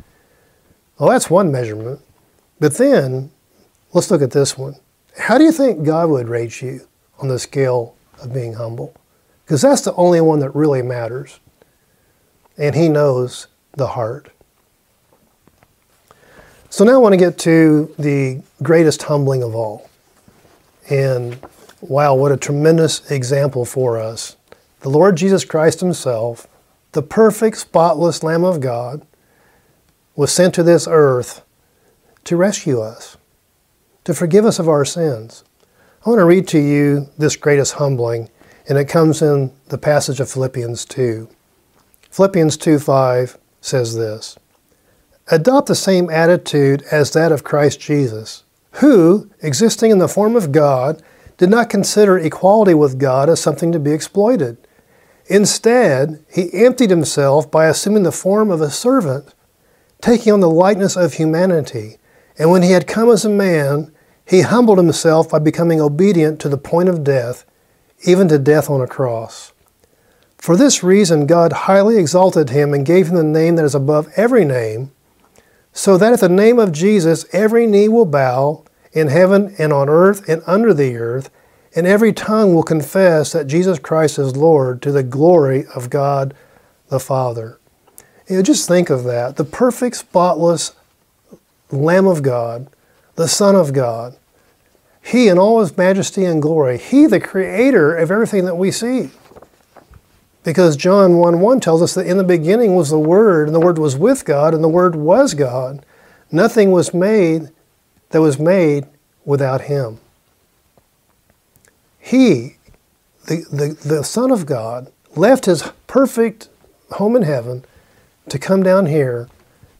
Well, 0.98 1.09
that's 1.09 1.31
one 1.31 1.50
measurement. 1.50 2.00
But 2.61 2.74
then, 2.74 3.31
let's 3.92 4.11
look 4.11 4.22
at 4.22 4.31
this 4.31 4.59
one. 4.59 4.76
how 5.18 5.38
do 5.38 5.44
you 5.44 5.52
think 5.52 5.85
God 5.85 6.11
would 6.11 6.28
rate 6.28 6.61
you 6.61 6.87
on 7.22 7.28
the 7.28 7.38
scale 7.38 7.94
of 8.20 8.35
being 8.35 8.54
humble? 8.54 8.94
Because 9.44 9.62
that's 9.62 9.82
the 9.82 9.94
only 9.94 10.20
one 10.20 10.40
that 10.40 10.54
really 10.54 10.82
matters. 10.82 11.40
And 12.58 12.74
He 12.74 12.88
knows 12.88 13.46
the 13.76 13.88
heart. 13.88 14.30
So 16.68 16.85
now 16.85 16.94
I 16.94 16.98
want 16.98 17.12
to 17.12 17.18
get 17.18 17.38
to 17.40 17.94
the 17.98 18.42
greatest 18.62 19.02
humbling 19.02 19.42
of 19.42 19.54
all. 19.54 19.90
And 20.88 21.38
wow, 21.80 22.14
what 22.14 22.32
a 22.32 22.37
tremendous 22.37 23.11
example 23.11 23.64
for 23.64 23.98
us. 23.98 24.37
The 24.80 24.88
Lord 24.88 25.16
Jesus 25.16 25.44
Christ 25.44 25.80
Himself, 25.80 26.46
the 26.92 27.02
perfect, 27.02 27.58
spotless 27.58 28.22
Lamb 28.22 28.44
of 28.44 28.61
God, 28.61 29.06
was 30.16 30.32
sent 30.32 30.54
to 30.54 30.62
this 30.62 30.87
earth 30.90 31.42
to 32.24 32.37
rescue 32.37 32.80
us, 32.80 33.16
to 34.04 34.14
forgive 34.14 34.44
us 34.44 34.58
of 34.58 34.68
our 34.68 34.85
sins. 34.85 35.44
I 36.04 36.08
want 36.10 36.18
to 36.18 36.24
read 36.24 36.48
to 36.48 36.58
you 36.58 37.10
this 37.16 37.36
greatest 37.36 37.74
humbling, 37.74 38.28
and 38.68 38.76
it 38.76 38.88
comes 38.88 39.22
in 39.22 39.52
the 39.68 39.78
passage 39.78 40.18
of 40.18 40.28
Philippians 40.28 40.84
2. 40.86 41.28
Philippians 42.10 42.56
2 42.56 42.80
5 42.80 43.38
says 43.60 43.94
this 43.94 44.36
Adopt 45.30 45.68
the 45.68 45.76
same 45.76 46.10
attitude 46.10 46.82
as 46.90 47.12
that 47.12 47.30
of 47.30 47.44
Christ 47.44 47.78
Jesus, 47.78 48.42
who, 48.72 49.30
existing 49.42 49.92
in 49.92 49.98
the 49.98 50.08
form 50.08 50.34
of 50.34 50.50
God, 50.50 51.00
did 51.38 51.50
not 51.50 51.70
consider 51.70 52.18
equality 52.18 52.74
with 52.74 52.98
God 52.98 53.28
as 53.28 53.40
something 53.40 53.70
to 53.70 53.78
be 53.78 53.92
exploited. 53.92 54.56
Instead, 55.26 56.24
he 56.28 56.52
emptied 56.52 56.90
himself 56.90 57.48
by 57.48 57.66
assuming 57.66 58.02
the 58.02 58.10
form 58.10 58.50
of 58.50 58.60
a 58.60 58.70
servant, 58.70 59.34
taking 60.00 60.32
on 60.32 60.40
the 60.40 60.50
likeness 60.50 60.96
of 60.96 61.14
humanity. 61.14 61.98
And 62.36 62.50
when 62.50 62.62
he 62.62 62.72
had 62.72 62.88
come 62.88 63.08
as 63.08 63.24
a 63.24 63.30
man, 63.30 63.91
he 64.26 64.42
humbled 64.42 64.78
himself 64.78 65.30
by 65.30 65.38
becoming 65.38 65.80
obedient 65.80 66.40
to 66.40 66.48
the 66.48 66.56
point 66.56 66.88
of 66.88 67.04
death, 67.04 67.44
even 68.04 68.28
to 68.28 68.38
death 68.38 68.70
on 68.70 68.80
a 68.80 68.87
cross. 68.87 69.52
For 70.38 70.56
this 70.56 70.82
reason, 70.82 71.26
God 71.26 71.52
highly 71.52 71.98
exalted 71.98 72.50
him 72.50 72.74
and 72.74 72.87
gave 72.87 73.08
him 73.08 73.16
the 73.16 73.22
name 73.22 73.56
that 73.56 73.64
is 73.64 73.74
above 73.74 74.08
every 74.16 74.44
name 74.44 74.90
so 75.72 75.96
that 75.96 76.12
at 76.12 76.20
the 76.20 76.28
name 76.28 76.58
of 76.58 76.72
Jesus 76.72 77.24
every 77.32 77.66
knee 77.66 77.88
will 77.88 78.04
bow 78.04 78.64
in 78.92 79.08
heaven 79.08 79.54
and 79.58 79.72
on 79.72 79.88
earth 79.88 80.28
and 80.28 80.42
under 80.46 80.74
the 80.74 80.96
earth, 80.96 81.30
and 81.74 81.87
every 81.87 82.12
tongue 82.12 82.54
will 82.54 82.62
confess 82.62 83.32
that 83.32 83.46
Jesus 83.46 83.78
Christ 83.78 84.18
is 84.18 84.37
Lord 84.37 84.82
to 84.82 84.92
the 84.92 85.02
glory 85.02 85.64
of 85.74 85.88
God 85.88 86.35
the 86.88 87.00
Father. 87.00 87.58
You 88.28 88.37
know, 88.37 88.42
just 88.42 88.68
think 88.68 88.90
of 88.90 89.04
that. 89.04 89.37
The 89.37 89.44
perfect, 89.44 89.96
spotless 89.96 90.72
Lamb 91.70 92.06
of 92.06 92.22
God, 92.22 92.68
the 93.14 93.29
Son 93.29 93.55
of 93.55 93.72
God, 93.72 94.16
He 95.03 95.29
in 95.29 95.38
all 95.38 95.61
His 95.61 95.77
majesty 95.77 96.25
and 96.25 96.40
glory, 96.40 96.79
He 96.79 97.07
the 97.07 97.20
creator 97.20 97.94
of 97.94 98.11
everything 98.11 98.44
that 98.44 98.57
we 98.57 98.70
see. 98.70 99.11
Because 100.44 100.77
John 100.77 101.18
1 101.18 101.40
1 101.40 101.61
tells 101.61 101.83
us 101.83 101.94
that 101.94 102.07
in 102.07 102.16
the 102.16 102.25
beginning 102.25 102.75
was 102.75 102.90
the 102.90 102.98
Word, 102.98 103.46
and 103.46 103.55
the 103.55 103.61
Word 103.61 103.79
was 103.79 103.96
with 103.96 104.25
God, 104.25 104.55
and 104.55 104.64
the 104.64 104.68
Word 104.68 104.96
was 104.96 105.35
God. 105.35 105.85
Nothing 106.31 106.70
was 106.70 106.92
made 106.92 107.51
that 108.11 108.20
was 108.20 108.38
made 108.38 108.87
without 109.25 109.62
Him. 109.62 109.98
He, 112.01 112.57
the, 113.27 113.44
the, 113.53 113.88
the 113.88 114.05
Son 114.05 114.33
of 114.33 114.46
God, 114.46 114.90
left 115.14 115.44
His 115.44 115.70
perfect 115.87 116.48
home 116.92 117.14
in 117.14 117.22
heaven 117.22 117.64
to 118.29 118.38
come 118.38 118.62
down 118.62 118.87
here 118.87 119.29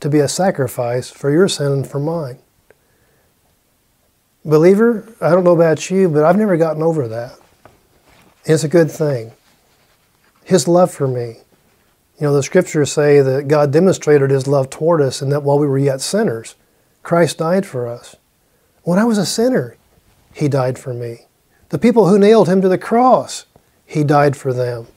to 0.01 0.09
be 0.09 0.19
a 0.19 0.29
sacrifice 0.29 1.11
for 1.11 1.31
your 1.31 1.49
sin 1.49 1.73
and 1.73 1.87
for 1.87 1.99
mine. 1.99 2.39
Believer, 4.45 5.07
I 5.21 5.31
don't 5.31 5.45
know 5.45 5.55
about 5.55 5.91
you, 5.91 6.09
but 6.09 6.25
I've 6.25 6.37
never 6.37 6.57
gotten 6.57 6.83
over 6.83 7.07
that. 7.09 7.39
It's 8.45 8.65
a 8.65 8.69
good 8.69 8.91
thing 8.91 9.33
his 10.45 10.67
love 10.67 10.91
for 10.91 11.07
me. 11.07 11.37
You 12.19 12.27
know, 12.29 12.35
the 12.35 12.43
scriptures 12.43 12.93
say 12.93 13.21
that 13.21 13.49
God 13.49 13.73
demonstrated 13.73 14.31
his 14.31 14.47
love 14.47 14.71
toward 14.71 15.01
us 15.01 15.23
and 15.23 15.31
that 15.33 15.43
while 15.43 15.59
we 15.59 15.67
were 15.67 15.79
yet 15.79 16.01
sinners, 16.01 16.57
Christ 17.03 17.39
died 17.39 17.65
for 17.65 17.87
us. 17.87 18.17
When 18.83 18.99
I 18.99 19.05
was 19.05 19.19
a 19.19 19.27
sinner, 19.27 19.77
he 20.35 20.49
died 20.49 20.79
for 20.79 20.93
me. 20.93 21.27
The 21.69 21.79
people 21.79 22.09
who 22.09 22.19
nailed 22.19 22.49
him 22.49 22.61
to 22.61 22.69
the 22.69 22.79
cross, 22.79 23.47
he 23.87 24.05
died 24.05 24.37
for 24.37 24.53
them. 24.53 24.89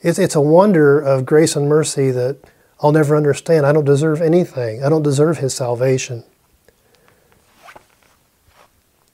It's, 0.00 0.18
it's 0.18 0.34
a 0.34 0.40
wonder 0.40 0.98
of 1.00 1.26
grace 1.26 1.56
and 1.56 1.68
mercy 1.68 2.10
that 2.10 2.38
I'll 2.80 2.92
never 2.92 3.16
understand. 3.16 3.64
I 3.64 3.72
don't 3.72 3.84
deserve 3.84 4.20
anything, 4.20 4.82
I 4.82 4.88
don't 4.88 5.02
deserve 5.02 5.38
his 5.38 5.54
salvation. 5.54 6.24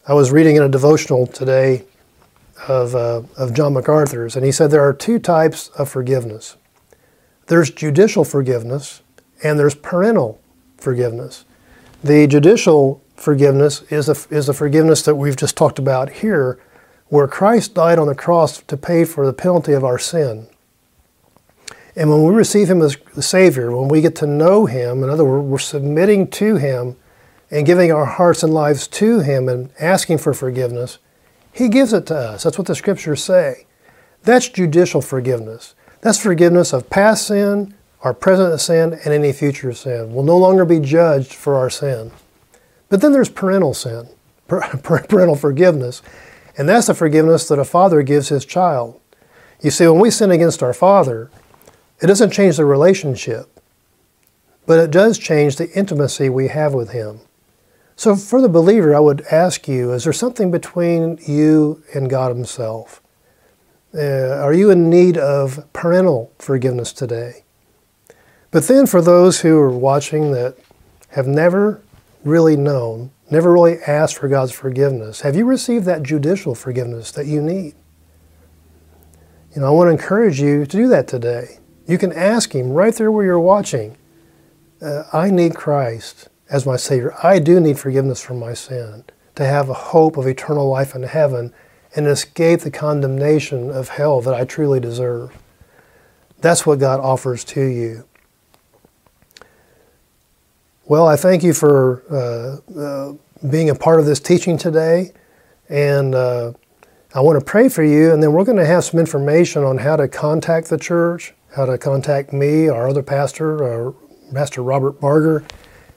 I 0.04 0.14
was 0.14 0.32
reading 0.32 0.56
in 0.56 0.64
a 0.64 0.68
devotional 0.68 1.28
today 1.28 1.84
of, 2.66 2.96
uh, 2.96 3.22
of 3.36 3.54
John 3.54 3.74
MacArthur's, 3.74 4.34
and 4.34 4.44
he 4.44 4.50
said 4.50 4.72
there 4.72 4.82
are 4.82 4.92
two 4.92 5.20
types 5.20 5.68
of 5.70 5.88
forgiveness 5.88 6.56
there's 7.46 7.70
judicial 7.70 8.24
forgiveness, 8.24 9.02
and 9.42 9.58
there's 9.58 9.74
parental 9.74 10.40
forgiveness. 10.78 11.44
The 12.02 12.26
judicial 12.26 13.02
forgiveness 13.14 13.82
is 13.90 14.08
a, 14.08 14.16
is 14.34 14.48
a 14.48 14.54
forgiveness 14.54 15.02
that 15.02 15.16
we've 15.16 15.36
just 15.36 15.56
talked 15.56 15.78
about 15.78 16.10
here, 16.10 16.58
where 17.08 17.28
Christ 17.28 17.74
died 17.74 17.98
on 17.98 18.06
the 18.06 18.14
cross 18.14 18.62
to 18.62 18.76
pay 18.76 19.04
for 19.04 19.26
the 19.26 19.32
penalty 19.32 19.72
of 19.72 19.84
our 19.84 19.98
sin. 19.98 20.46
And 21.94 22.10
when 22.10 22.22
we 22.22 22.32
receive 22.32 22.70
Him 22.70 22.80
as 22.80 22.96
the 23.14 23.22
Savior, 23.22 23.76
when 23.76 23.88
we 23.88 24.00
get 24.00 24.16
to 24.16 24.26
know 24.26 24.66
Him, 24.66 25.02
in 25.02 25.10
other 25.10 25.24
words, 25.24 25.44
we're 25.44 25.58
submitting 25.58 26.28
to 26.28 26.56
Him 26.56 26.96
and 27.52 27.64
giving 27.64 27.92
our 27.92 28.06
hearts 28.06 28.42
and 28.42 28.52
lives 28.52 28.88
to 28.88 29.20
Him 29.20 29.48
and 29.48 29.70
asking 29.78 30.18
for 30.18 30.34
forgiveness, 30.34 30.98
he 31.52 31.68
gives 31.68 31.92
it 31.92 32.06
to 32.06 32.16
us. 32.16 32.42
That's 32.42 32.56
what 32.56 32.66
the 32.66 32.74
scriptures 32.74 33.22
say. 33.22 33.66
That's 34.22 34.48
judicial 34.48 35.02
forgiveness. 35.02 35.74
That's 36.00 36.18
forgiveness 36.18 36.72
of 36.72 36.88
past 36.88 37.26
sin, 37.26 37.74
our 38.00 38.14
present 38.14 38.58
sin, 38.60 38.94
and 38.94 39.12
any 39.12 39.32
future 39.32 39.72
sin. 39.72 40.14
We'll 40.14 40.24
no 40.24 40.38
longer 40.38 40.64
be 40.64 40.80
judged 40.80 41.34
for 41.34 41.56
our 41.56 41.70
sin. 41.70 42.10
But 42.88 43.00
then 43.00 43.12
there's 43.12 43.28
parental 43.28 43.74
sin, 43.74 44.08
parental 44.48 45.36
forgiveness. 45.36 46.02
And 46.56 46.68
that's 46.68 46.86
the 46.86 46.94
forgiveness 46.94 47.48
that 47.48 47.58
a 47.58 47.64
father 47.64 48.02
gives 48.02 48.28
his 48.28 48.44
child. 48.44 48.98
You 49.60 49.70
see, 49.70 49.86
when 49.86 50.00
we 50.00 50.10
sin 50.10 50.30
against 50.30 50.62
our 50.62 50.74
father, 50.74 51.30
it 52.00 52.06
doesn't 52.06 52.32
change 52.32 52.56
the 52.56 52.64
relationship, 52.64 53.60
but 54.66 54.78
it 54.78 54.90
does 54.90 55.18
change 55.18 55.56
the 55.56 55.70
intimacy 55.72 56.28
we 56.28 56.48
have 56.48 56.74
with 56.74 56.90
him. 56.90 57.20
So, 57.96 58.16
for 58.16 58.40
the 58.40 58.48
believer, 58.48 58.94
I 58.94 59.00
would 59.00 59.22
ask 59.30 59.68
you 59.68 59.92
is 59.92 60.04
there 60.04 60.12
something 60.12 60.50
between 60.50 61.18
you 61.26 61.82
and 61.94 62.08
God 62.08 62.34
Himself? 62.34 63.02
Uh, 63.94 64.40
are 64.40 64.54
you 64.54 64.70
in 64.70 64.88
need 64.88 65.18
of 65.18 65.70
parental 65.72 66.32
forgiveness 66.38 66.92
today? 66.92 67.44
But 68.50 68.66
then, 68.66 68.86
for 68.86 69.02
those 69.02 69.40
who 69.40 69.58
are 69.58 69.70
watching 69.70 70.32
that 70.32 70.56
have 71.10 71.26
never 71.26 71.82
really 72.24 72.56
known, 72.56 73.10
never 73.30 73.52
really 73.52 73.78
asked 73.86 74.16
for 74.16 74.28
God's 74.28 74.52
forgiveness, 74.52 75.20
have 75.20 75.36
you 75.36 75.44
received 75.44 75.84
that 75.84 76.02
judicial 76.02 76.54
forgiveness 76.54 77.12
that 77.12 77.26
you 77.26 77.42
need? 77.42 77.74
You 79.54 79.60
know, 79.60 79.66
I 79.66 79.70
want 79.70 79.88
to 79.88 79.92
encourage 79.92 80.40
you 80.40 80.64
to 80.64 80.76
do 80.76 80.88
that 80.88 81.06
today. 81.06 81.58
You 81.86 81.98
can 81.98 82.12
ask 82.12 82.54
Him 82.54 82.70
right 82.70 82.94
there 82.94 83.12
where 83.12 83.26
you're 83.26 83.38
watching. 83.38 83.98
Uh, 84.80 85.04
I 85.12 85.30
need 85.30 85.54
Christ 85.54 86.28
as 86.52 86.66
my 86.66 86.76
Savior. 86.76 87.14
I 87.22 87.38
do 87.38 87.58
need 87.58 87.78
forgiveness 87.78 88.22
for 88.22 88.34
my 88.34 88.52
sin 88.52 89.04
to 89.34 89.44
have 89.44 89.70
a 89.70 89.74
hope 89.74 90.18
of 90.18 90.26
eternal 90.26 90.68
life 90.68 90.94
in 90.94 91.02
heaven 91.02 91.52
and 91.96 92.06
escape 92.06 92.60
the 92.60 92.70
condemnation 92.70 93.70
of 93.70 93.88
hell 93.88 94.20
that 94.20 94.34
I 94.34 94.44
truly 94.44 94.78
deserve. 94.78 95.36
That's 96.40 96.66
what 96.66 96.78
God 96.78 97.00
offers 97.00 97.42
to 97.44 97.62
you. 97.62 98.04
Well, 100.84 101.08
I 101.08 101.16
thank 101.16 101.42
you 101.42 101.54
for 101.54 102.02
uh, 102.10 102.78
uh, 102.78 103.12
being 103.48 103.70
a 103.70 103.74
part 103.74 103.98
of 103.98 104.04
this 104.04 104.20
teaching 104.20 104.58
today, 104.58 105.12
and 105.68 106.14
uh, 106.14 106.52
I 107.14 107.20
want 107.20 107.38
to 107.38 107.44
pray 107.44 107.68
for 107.70 107.82
you, 107.82 108.12
and 108.12 108.22
then 108.22 108.32
we're 108.32 108.44
going 108.44 108.58
to 108.58 108.66
have 108.66 108.84
some 108.84 109.00
information 109.00 109.64
on 109.64 109.78
how 109.78 109.96
to 109.96 110.06
contact 110.06 110.68
the 110.68 110.76
church, 110.76 111.32
how 111.54 111.64
to 111.64 111.78
contact 111.78 112.32
me, 112.32 112.68
our 112.68 112.88
other 112.88 113.02
pastor, 113.02 113.62
our 113.62 113.94
Pastor 114.34 114.62
Robert 114.62 115.00
Barger, 115.00 115.44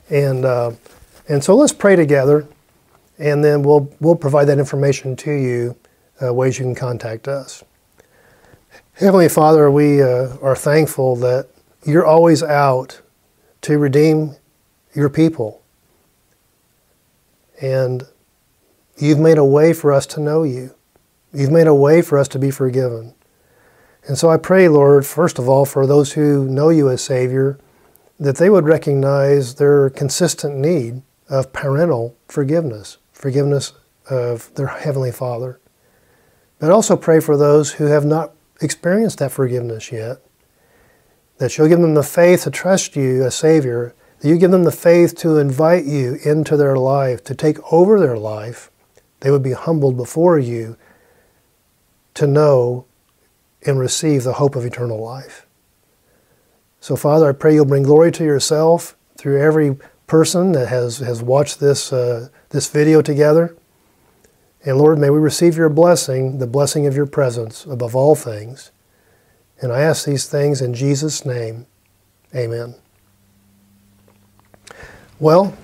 and, 0.10 0.46
uh, 0.46 0.72
and 1.28 1.44
so 1.44 1.56
let's 1.56 1.74
pray 1.74 1.96
together, 1.96 2.48
and 3.18 3.44
then 3.44 3.64
we'll, 3.64 3.90
we'll 4.00 4.16
provide 4.16 4.46
that 4.46 4.60
information 4.60 5.16
to 5.18 5.32
you, 5.32 5.76
uh, 6.22 6.34
ways 6.34 6.60
you 6.60 6.66
can 6.66 6.76
contact 6.76 7.28
us. 7.28 7.64
Heavenly 8.94 9.30
Father, 9.30 9.70
we 9.70 10.02
uh, 10.02 10.38
are 10.42 10.56
thankful 10.56 11.16
that 11.18 11.50
you're 11.86 12.06
always 12.06 12.42
out 12.42 13.02
to 13.62 13.78
redeem 13.78 14.36
your 14.94 15.10
people. 15.10 15.62
And 17.62 18.04
you've 18.98 19.20
made 19.20 19.38
a 19.38 19.46
way 19.46 19.74
for 19.74 19.92
us 19.92 20.06
to 20.08 20.22
know 20.22 20.44
you. 20.44 20.74
You've 21.34 21.52
made 21.52 21.68
a 21.68 21.76
way 21.76 22.02
for 22.02 22.18
us 22.18 22.28
to 22.30 22.40
be 22.40 22.52
forgiven. 22.52 23.14
And 24.08 24.18
so 24.18 24.30
I 24.30 24.38
pray, 24.38 24.68
Lord, 24.68 25.06
first 25.06 25.40
of 25.40 25.50
all, 25.50 25.66
for 25.66 25.86
those 25.86 26.14
who 26.14 26.46
know 26.46 26.70
you 26.70 26.90
as 26.90 27.02
Savior, 27.02 27.58
that 28.20 28.38
they 28.38 28.50
would 28.50 28.66
recognize 28.66 29.56
their 29.56 29.90
consistent 29.90 30.56
need 30.56 31.02
of 31.30 31.52
parental 31.52 32.16
forgiveness, 32.28 32.98
forgiveness 33.12 33.74
of 34.10 34.54
their 34.56 34.68
Heavenly 34.68 35.12
Father. 35.12 35.60
But 36.60 36.72
also 36.72 36.96
pray 36.96 37.20
for 37.20 37.36
those 37.36 37.74
who 37.74 37.86
have 37.86 38.06
not 38.06 38.34
experienced 38.62 39.20
that 39.20 39.32
forgiveness 39.32 39.92
yet, 39.92 40.18
that 41.38 41.58
you'll 41.58 41.68
give 41.68 41.82
them 41.82 41.96
the 41.96 42.04
faith 42.04 42.44
to 42.44 42.52
trust 42.52 42.96
you 42.96 43.26
as 43.26 43.36
Savior, 43.36 43.94
that 44.20 44.30
you 44.30 44.38
give 44.38 44.52
them 44.52 44.64
the 44.64 44.72
faith 44.72 45.16
to 45.18 45.38
invite 45.38 45.86
you 45.86 46.18
into 46.24 46.56
their 46.56 46.78
life, 46.78 47.24
to 47.26 47.36
take 47.36 47.58
over 47.74 48.00
their 48.00 48.18
life. 48.18 48.72
They 49.20 49.32
would 49.32 49.44
be 49.44 49.52
humbled 49.52 49.98
before 49.98 50.40
you 50.40 50.78
to 52.14 52.26
know 52.26 52.86
and 53.66 53.78
receive 53.78 54.24
the 54.24 54.34
hope 54.34 54.56
of 54.56 54.66
eternal 54.66 55.04
life. 55.04 55.45
So, 56.86 56.96
Father, 56.96 57.28
I 57.28 57.32
pray 57.32 57.56
you'll 57.56 57.66
bring 57.66 57.82
glory 57.82 58.12
to 58.12 58.24
yourself 58.24 58.96
through 59.18 59.42
every 59.42 59.76
person 60.06 60.52
that 60.52 60.68
has, 60.68 61.00
has 61.00 61.20
watched 61.24 61.60
this, 61.60 61.92
uh, 61.92 62.30
this 62.50 62.70
video 62.70 63.02
together. 63.02 63.58
And 64.64 64.78
Lord, 64.78 65.00
may 65.00 65.10
we 65.10 65.18
receive 65.18 65.58
your 65.58 65.70
blessing, 65.70 66.38
the 66.38 66.46
blessing 66.46 66.86
of 66.86 66.96
your 66.96 67.08
presence 67.08 67.66
above 67.66 67.96
all 67.96 68.14
things. 68.14 68.70
And 69.60 69.72
I 69.74 69.82
ask 69.82 70.06
these 70.06 70.28
things 70.30 70.62
in 70.62 70.76
Jesus' 70.76 71.26
name. 71.26 71.66
Amen. 72.36 72.76
Well, 75.20 75.58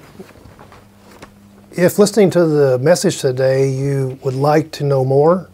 if 1.72 2.00
listening 2.00 2.32
to 2.32 2.48
the 2.48 2.80
message 2.80 3.22
today 3.22 3.70
you 3.70 4.18
would 4.24 4.34
like 4.34 4.72
to 4.72 4.84
know 4.84 5.06
more, 5.06 5.52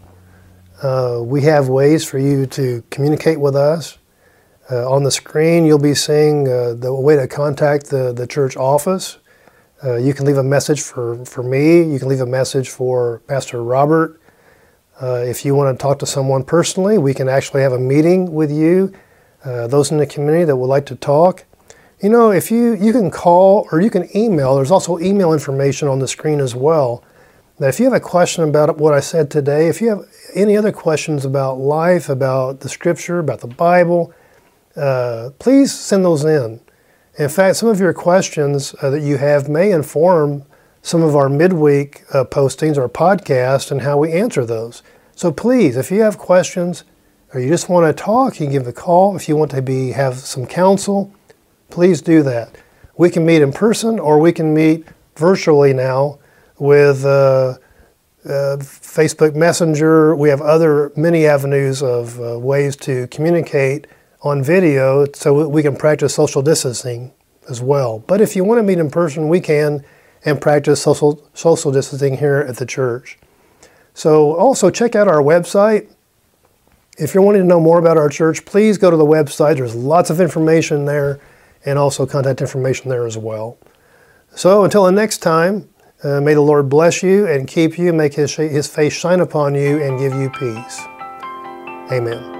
uh, 0.82 1.20
we 1.22 1.42
have 1.42 1.68
ways 1.68 2.06
for 2.06 2.20
you 2.20 2.46
to 2.46 2.86
communicate 2.90 3.42
with 3.42 3.58
us. 3.58 3.98
Uh, 4.70 4.90
on 4.92 5.04
the 5.04 5.12
screen, 5.12 5.66
you'll 5.66 5.80
be 5.80 5.96
seeing 5.96 6.48
uh, 6.48 6.74
the 6.74 6.94
way 6.94 7.16
to 7.16 7.28
contact 7.28 7.90
the, 7.90 8.12
the 8.12 8.28
church 8.28 8.58
office. 8.58 9.18
Uh, 9.84 9.96
you 9.96 10.14
can 10.14 10.26
leave 10.26 10.38
a 10.38 10.44
message 10.44 10.82
for, 10.82 11.24
for 11.26 11.42
me. 11.42 11.84
You 11.84 12.00
can 12.00 12.10
leave 12.10 12.20
a 12.20 12.26
message 12.26 12.70
for 12.70 13.22
Pastor 13.28 13.64
Robert. 13.64 14.20
Uh, 15.02 15.24
if 15.26 15.46
you 15.46 15.56
want 15.56 15.78
to 15.78 15.82
talk 15.82 16.00
to 16.00 16.06
someone 16.06 16.44
personally, 16.44 16.98
we 16.98 17.14
can 17.14 17.30
actually 17.30 17.62
have 17.62 17.72
a 17.72 17.80
meeting 17.80 18.34
with 18.34 18.52
you, 18.52 18.92
uh, 19.46 19.68
those 19.68 19.92
in 19.92 20.00
the 20.00 20.08
community 20.08 20.44
that 20.44 20.56
would 20.56 20.68
like 20.68 20.86
to 20.88 20.96
talk. 20.96 21.46
You 22.02 22.10
know, 22.10 22.32
if 22.32 22.52
you, 22.52 22.74
you 22.76 22.92
can 22.92 23.10
call 23.10 23.68
or 23.72 23.80
you 23.80 23.90
can 23.90 24.10
email, 24.18 24.56
there's 24.56 24.72
also 24.72 25.00
email 25.00 25.32
information 25.32 25.88
on 25.88 26.00
the 26.00 26.08
screen 26.08 26.40
as 26.40 26.56
well. 26.56 27.04
Now, 27.60 27.68
if 27.68 27.80
you 27.80 27.86
have 27.86 27.94
a 27.94 28.00
question 28.00 28.44
about 28.44 28.78
what 28.78 28.94
I 28.94 29.00
said 29.00 29.32
today, 29.32 29.68
if 29.68 29.82
you 29.82 29.90
have 29.90 30.02
any 30.36 30.58
other 30.58 30.72
questions 30.72 31.26
about 31.26 31.58
life, 31.58 32.10
about 32.10 32.60
the 32.60 32.70
scripture, 32.70 33.20
about 33.20 33.40
the 33.40 33.48
Bible, 33.48 34.14
uh, 34.78 35.32
please 35.40 35.74
send 35.74 36.06
those 36.06 36.24
in. 36.24 36.60
In 37.18 37.30
fact, 37.30 37.58
some 37.58 37.70
of 37.70 37.80
your 37.80 37.94
questions 37.94 38.76
uh, 38.82 38.92
that 38.92 39.02
you 39.02 39.18
have 39.18 39.50
may 39.50 39.72
inform 39.72 40.44
some 40.84 41.02
of 41.02 41.16
our 41.16 41.30
midweek 41.30 42.04
uh, 42.14 42.24
postings 42.24 42.78
or 42.78 42.88
podcasts 42.88 43.72
and 43.72 43.82
how 43.82 43.98
we 43.98 44.14
answer 44.14 44.46
those. 44.46 44.84
So 45.16 45.32
please, 45.32 45.76
if 45.76 45.90
you 45.90 46.02
have 46.02 46.18
questions 46.18 46.84
or 47.34 47.40
you 47.40 47.50
just 47.50 47.70
want 47.70 47.86
to 47.88 48.04
talk, 48.04 48.40
you 48.40 48.46
can 48.46 48.54
give 48.54 48.68
a 48.68 48.74
call. 48.74 49.16
If 49.16 49.28
you 49.28 49.36
want 49.36 49.52
to 49.52 49.62
be 49.62 49.92
have 49.92 50.16
some 50.16 50.46
counsel, 50.46 51.12
please 51.70 52.02
do 52.02 52.22
that. 52.24 52.56
We 52.98 53.10
can 53.10 53.26
meet 53.26 53.42
in 53.42 53.52
person 53.52 54.00
or 54.00 54.20
we 54.20 54.32
can 54.32 54.54
meet 54.54 54.86
virtually 55.16 55.74
now 55.74 56.20
with 56.60 57.04
uh, 57.04 57.56
uh, 58.26 58.58
Facebook 58.60 59.36
Messenger. 59.36 60.16
We 60.16 60.30
have 60.30 60.42
other 60.42 60.92
many 60.96 61.26
avenues 61.26 61.82
of 61.82 62.20
uh, 62.22 62.38
ways 62.40 62.76
to 62.78 63.08
communicate 63.08 63.88
on 64.22 64.44
video 64.44 65.06
so 65.14 65.48
we 65.48 65.62
can 65.62 65.76
practice 65.76 66.16
social 66.16 66.42
distancing 66.42 67.12
as 67.50 67.62
well. 67.62 68.00
But 68.00 68.22
if 68.22 68.36
you 68.36 68.44
want 68.44 68.60
to 68.60 68.64
meet 68.64 68.78
in 68.78 68.90
person, 68.90 69.30
we 69.30 69.40
can 69.40 69.84
and 70.26 70.42
practice 70.42 70.82
social, 70.82 71.26
social 71.34 71.72
distancing 71.72 72.18
here 72.18 72.38
at 72.48 72.58
the 72.58 72.66
church. 72.66 73.18
So 73.94 74.36
also 74.36 74.70
check 74.70 74.96
out 74.96 75.08
our 75.08 75.22
website. 75.22 75.92
If 76.98 77.14
you're 77.14 77.24
wanting 77.24 77.44
to 77.44 77.48
know 77.48 77.60
more 77.60 77.80
about 77.80 77.98
our 77.98 78.10
church, 78.10 78.44
please 78.46 78.78
go 78.78 78.92
to 78.92 78.98
the 78.98 79.06
website. 79.06 79.58
There's 79.58 79.76
lots 79.76 80.10
of 80.10 80.20
information 80.20 80.86
there 80.86 81.20
and 81.66 81.78
also 81.78 82.06
contact 82.06 82.42
information 82.42 82.90
there 82.90 83.06
as 83.06 83.18
well. 83.18 83.58
So 84.36 84.64
until 84.64 84.86
the 84.86 84.92
next 84.92 85.20
time, 85.20 85.70
uh, 86.04 86.22
may 86.22 86.34
the 86.34 86.42
Lord 86.42 86.70
bless 86.70 87.02
you 87.02 87.26
and 87.28 87.48
keep 87.48 87.78
you, 87.78 87.92
make 87.94 88.14
his, 88.14 88.36
his 88.36 88.68
face 88.68 88.94
shine 88.94 89.20
upon 89.20 89.56
you, 89.56 89.82
and 89.82 89.98
give 89.98 90.14
you 90.14 90.30
peace. 90.30 90.82
Amen. 91.92 92.37